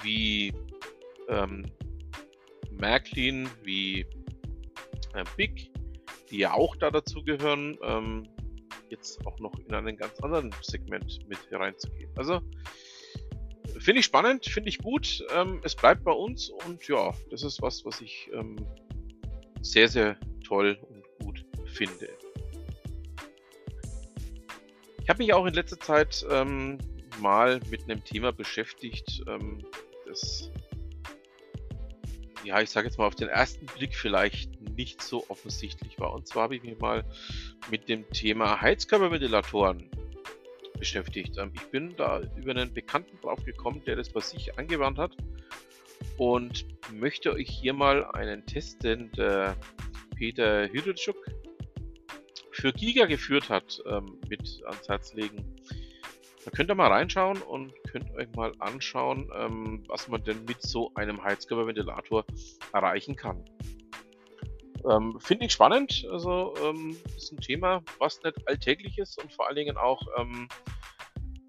wie 0.01 0.53
ähm, 1.29 1.65
Märklin, 2.71 3.49
wie 3.63 4.05
Big, 5.38 5.71
die 6.30 6.39
ja 6.39 6.54
auch 6.54 6.75
da 6.75 6.91
dazu 6.91 7.23
gehören, 7.23 7.78
ähm, 7.84 8.28
jetzt 8.89 9.25
auch 9.25 9.39
noch 9.39 9.58
in 9.60 9.73
einen 9.73 9.97
ganz 9.97 10.19
anderen 10.21 10.54
Segment 10.62 11.19
mit 11.28 11.39
hereinzugehen. 11.49 12.12
Also 12.15 12.41
finde 13.80 13.99
ich 13.99 14.06
spannend, 14.06 14.45
finde 14.45 14.69
ich 14.69 14.78
gut. 14.80 15.23
Ähm, 15.34 15.62
es 15.63 15.75
bleibt 15.75 16.04
bei 16.04 16.12
uns 16.12 16.49
und 16.49 16.88
ja, 16.88 17.13
das 17.30 17.43
ist 17.43 17.62
was, 17.62 17.86
was 17.86 18.01
ich 18.01 18.30
ähm, 18.34 18.56
sehr, 19.62 19.88
sehr 19.88 20.17
toll 20.45 20.78
und 20.89 21.25
gut 21.25 21.45
finde. 21.65 22.10
Ich 25.01 25.10
habe 25.10 25.19
mich 25.19 25.34
auch 25.34 25.45
in 25.45 25.54
letzter 25.54 25.80
Zeit 25.80 26.25
ähm, 26.32 26.78
mal 27.19 27.60
mit 27.69 27.84
einem 27.84 28.04
Thema 28.04 28.32
beschäftigt, 28.32 29.23
ähm, 29.28 29.63
das, 30.08 30.51
ja, 32.45 32.62
ich 32.62 32.69
sage 32.69 32.88
jetzt 32.88 32.97
mal 32.97 33.05
auf 33.05 33.15
den 33.15 33.29
ersten 33.29 33.65
Blick 33.65 33.95
vielleicht 33.95 34.62
nicht 34.75 35.01
so 35.01 35.25
offensichtlich 35.29 35.99
war. 35.99 36.13
Und 36.13 36.27
zwar 36.27 36.43
habe 36.43 36.55
ich 36.55 36.63
mich 36.63 36.77
mal 36.79 37.03
mit 37.69 37.89
dem 37.89 38.10
Thema 38.12 38.62
Heizkörperventilatoren 38.62 39.89
beschäftigt. 40.77 41.38
Ähm, 41.38 41.51
ich 41.55 41.65
bin 41.71 41.95
da 41.95 42.21
über 42.38 42.51
einen 42.51 42.73
Bekannten 42.73 43.19
drauf 43.21 43.43
gekommen, 43.43 43.81
der 43.86 43.95
das 43.95 44.10
bei 44.10 44.21
sich 44.21 44.58
angewandt 44.58 44.97
hat 44.97 45.15
und 46.17 46.65
möchte 46.93 47.34
euch 47.34 47.49
hier 47.49 47.73
mal 47.73 48.05
einen 48.12 48.45
Test, 48.45 48.84
den 48.84 49.12
der 49.13 49.55
Peter 50.15 50.67
Hüdelschuk 50.69 51.17
für 52.51 52.71
Giga 52.71 53.05
geführt 53.05 53.49
hat, 53.49 53.81
ähm, 53.86 54.19
mit 54.29 54.62
ans 54.65 54.88
Herz 54.88 55.13
legen. 55.13 55.54
Da 56.45 56.51
könnt 56.51 56.69
ihr 56.69 56.75
mal 56.75 56.91
reinschauen 56.91 57.41
und 57.41 57.73
könnt 57.91 58.13
euch 58.13 58.31
mal 58.36 58.53
anschauen, 58.60 59.31
ähm, 59.36 59.84
was 59.88 60.08
man 60.08 60.23
denn 60.23 60.45
mit 60.45 60.62
so 60.62 60.91
einem 60.93 61.23
Heizkörperventilator 61.23 62.23
erreichen 62.71 63.15
kann. 63.15 63.43
Ähm, 64.88 65.19
Finde 65.19 65.47
ich 65.47 65.53
spannend. 65.53 66.05
Also 66.12 66.53
ähm, 66.63 66.95
ist 67.17 67.31
ein 67.31 67.38
Thema, 67.38 67.81
was 67.97 68.21
nicht 68.21 68.47
alltäglich 68.47 68.99
ist 68.99 69.19
und 69.21 69.34
vor 69.34 69.47
allen 69.47 69.55
Dingen 69.55 69.75
auch, 69.75 69.99
ähm, 70.19 70.47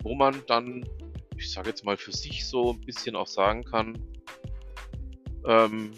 wo 0.02 0.14
man 0.14 0.42
dann, 0.46 0.88
ich 1.36 1.52
sage 1.52 1.68
jetzt 1.68 1.84
mal 1.84 1.98
für 1.98 2.12
sich 2.12 2.48
so 2.48 2.72
ein 2.72 2.80
bisschen 2.80 3.16
auch 3.16 3.26
sagen 3.26 3.64
kann, 3.64 3.98
ähm, 5.46 5.92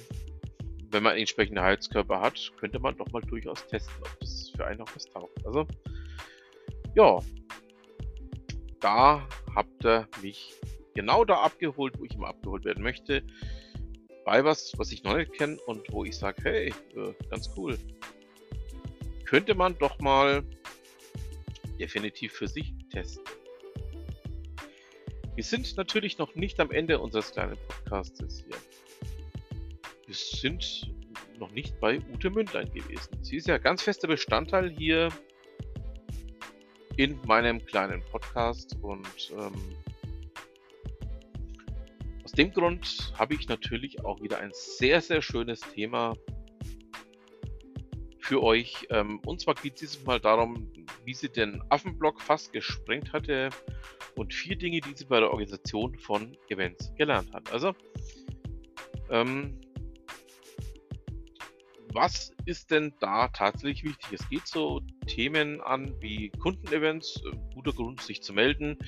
wenn 0.91 1.05
man 1.05 1.17
entsprechende 1.17 1.63
Heizkörper 1.63 2.21
hat, 2.21 2.53
könnte 2.59 2.81
man 2.81 2.97
doch 2.97 3.13
mal 3.13 3.23
durchaus 3.23 3.65
testen, 3.67 3.95
ob 4.01 4.19
das 4.19 4.51
für 4.57 4.67
einen 4.67 4.81
auch 4.81 4.91
was 4.97 5.05
taugt. 5.05 5.47
Also, 5.47 5.69
ja, 6.97 7.21
da 8.81 9.27
habt 9.55 9.85
ihr 9.85 10.09
mich 10.23 10.55
genau 10.95 11.25
da 11.25 11.43
abgeholt, 11.43 11.99
wo 11.99 12.05
ich 12.05 12.15
immer 12.15 12.29
abgeholt 12.29 12.65
werden 12.65 12.83
möchte. 12.83 13.23
Bei 14.25 14.45
was, 14.45 14.73
was 14.77 14.93
ich 14.93 15.05
noch 15.05 15.17
nicht 15.17 15.33
kenne 15.33 15.59
und 15.67 15.91
wo 15.91 16.05
ich 16.05 16.17
sage, 16.17 16.43
hey, 16.43 16.75
äh, 16.97 17.15
ganz 17.31 17.51
cool. 17.57 17.79
Könnte 19.25 19.55
man 19.55 19.77
doch 19.79 19.99
mal 20.01 20.43
definitiv 21.79 22.33
für 22.33 22.49
sich 22.49 22.75
testen. 22.91 23.25
Wir 25.35 25.45
sind 25.45 25.77
natürlich 25.77 26.19
noch 26.19 26.35
nicht 26.35 26.59
am 26.61 26.71
Ende 26.71 26.99
unseres 26.99 27.33
kleinen 27.33 27.57
Podcasts 27.69 28.45
hier 28.45 28.57
wir 30.09 30.15
sind 30.15 30.91
noch 31.39 31.53
nicht 31.53 31.79
bei 31.81 32.01
Ute 32.13 32.31
Mündlein 32.31 32.73
gewesen. 32.73 33.23
Sie 33.23 33.37
ist 33.37 33.47
ja 33.47 33.59
ganz 33.59 33.83
fester 33.83 34.09
Bestandteil 34.09 34.71
hier 34.71 35.11
in 36.99 37.17
meinem 37.27 37.65
kleinen 37.65 38.03
Podcast 38.11 38.77
und 38.83 39.33
ähm, 39.33 39.55
aus 42.25 42.33
dem 42.33 42.53
Grund 42.53 43.13
habe 43.17 43.35
ich 43.35 43.49
natürlich 43.49 44.05
auch 44.05 44.21
wieder 44.21 44.39
ein 44.41 44.51
sehr, 44.53 45.01
sehr 45.01 45.23
schönes 45.23 45.61
Thema 45.61 46.15
für 48.19 48.43
euch. 48.43 48.89
Ähm, 48.91 49.21
und 49.25 49.41
zwar 49.41 49.55
geht 49.55 49.75
es 49.75 49.81
dieses 49.81 50.05
Mal 50.05 50.19
darum, 50.19 50.73
wie 51.05 51.15
sie 51.15 51.29
den 51.29 51.63
Affenblock 51.69 52.21
fast 52.21 52.53
gesprengt 52.53 53.13
hatte 53.13 53.51
und 54.17 54.35
vier 54.35 54.57
Dinge, 54.57 54.81
die 54.81 54.93
sie 54.97 55.05
bei 55.05 55.21
der 55.21 55.31
Organisation 55.31 55.97
von 56.01 56.37
Events 56.49 56.93
gelernt 56.97 57.33
hat. 57.33 57.53
Also, 57.53 57.77
ähm, 59.09 59.61
was 61.99 62.33
ist 62.45 62.71
denn 62.71 62.95
da 63.01 63.27
tatsächlich 63.29 63.83
wichtig? 63.83 64.07
Es 64.13 64.29
geht 64.29 64.47
so 64.47 64.81
Themen 65.07 65.61
an 65.61 65.93
wie 66.01 66.31
Kundenevents, 66.31 67.21
äh, 67.27 67.37
guter 67.55 67.73
Grund, 67.73 68.01
sich 68.01 68.23
zu 68.23 68.33
melden. 68.33 68.79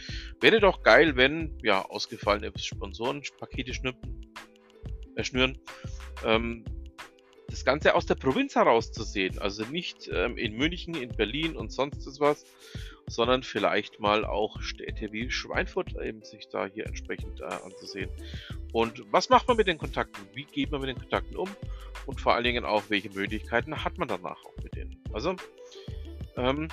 Wäre 0.40 0.60
doch 0.60 0.84
geil, 0.84 1.16
wenn 1.16 1.58
ja 1.62 1.84
ausgefallene 1.84 2.52
Sponsoren 2.56 3.22
Pakete 3.38 3.74
schnüppen, 3.74 4.32
äh, 5.16 5.24
schnüren. 5.24 5.58
Ähm, 6.24 6.64
das 7.48 7.64
Ganze 7.64 7.96
aus 7.96 8.06
der 8.06 8.14
Provinz 8.14 8.54
heraus 8.54 8.92
zu 8.92 9.02
sehen. 9.02 9.40
Also 9.40 9.64
nicht 9.64 10.08
ähm, 10.12 10.36
in 10.36 10.56
München, 10.56 10.94
in 10.94 11.10
Berlin 11.10 11.56
und 11.56 11.72
sonst 11.72 12.20
was, 12.20 12.44
sondern 13.08 13.42
vielleicht 13.42 13.98
mal 13.98 14.24
auch 14.24 14.62
Städte 14.62 15.12
wie 15.12 15.32
Schweinfurt 15.32 15.96
eben 16.00 16.22
sich 16.22 16.48
da 16.48 16.66
hier 16.66 16.86
entsprechend 16.86 17.40
äh, 17.40 17.44
anzusehen. 17.44 18.10
Und 18.72 19.02
was 19.10 19.28
macht 19.28 19.48
man 19.48 19.56
mit 19.56 19.66
den 19.66 19.78
Kontakten? 19.78 20.22
Wie 20.34 20.44
geht 20.44 20.70
man 20.70 20.80
mit 20.80 20.90
den 20.90 20.98
Kontakten 20.98 21.36
um? 21.36 21.48
Und 22.06 22.20
vor 22.20 22.34
allen 22.34 22.44
Dingen 22.44 22.64
auch, 22.64 22.84
welche 22.88 23.10
Möglichkeiten 23.10 23.84
hat 23.84 23.98
man 23.98 24.08
danach 24.08 24.44
auch 24.44 24.56
mit 24.62 24.74
denen? 24.74 25.02
Also, 25.12 25.34
ähm, 26.36 26.68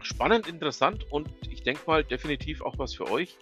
spannend, 0.00 0.48
interessant 0.48 1.10
und 1.10 1.28
ich 1.50 1.62
denke 1.62 1.82
mal 1.86 2.02
definitiv 2.02 2.62
auch 2.62 2.78
was 2.78 2.94
für 2.94 3.10
euch. 3.10 3.36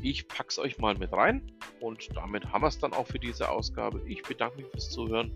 Ich 0.00 0.28
pack's 0.28 0.58
euch 0.58 0.78
mal 0.78 0.94
mit 0.96 1.12
rein 1.12 1.52
und 1.80 2.14
damit 2.16 2.52
haben 2.52 2.62
wir 2.62 2.68
es 2.68 2.78
dann 2.78 2.92
auch 2.92 3.06
für 3.06 3.18
diese 3.18 3.48
Ausgabe. 3.48 4.02
Ich 4.06 4.22
bedanke 4.22 4.58
mich 4.58 4.66
fürs 4.70 4.90
Zuhören 4.90 5.32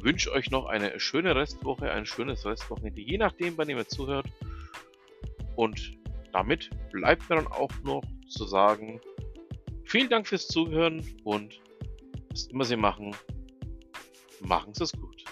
wünsche 0.00 0.32
euch 0.32 0.50
noch 0.50 0.66
eine 0.66 0.98
schöne 1.00 1.34
Restwoche, 1.34 1.90
ein 1.90 2.06
schönes 2.06 2.44
Restwochenende, 2.44 3.00
je 3.00 3.18
nachdem, 3.18 3.56
wann 3.56 3.68
ihr 3.68 3.76
mir 3.76 3.86
zuhört. 3.86 4.26
Und 5.56 5.96
damit 6.32 6.70
bleibt 6.92 7.28
mir 7.28 7.36
dann 7.36 7.46
auch 7.46 7.70
noch 7.82 8.02
zu 8.28 8.44
sagen, 8.44 9.00
vielen 9.86 10.08
Dank 10.08 10.26
fürs 10.26 10.46
Zuhören 10.48 11.02
und 11.24 11.60
was 12.30 12.46
immer 12.48 12.64
Sie 12.64 12.76
machen, 12.76 13.14
machen 14.40 14.74
Sie 14.74 14.84
es 14.84 14.92
gut. 14.92 15.24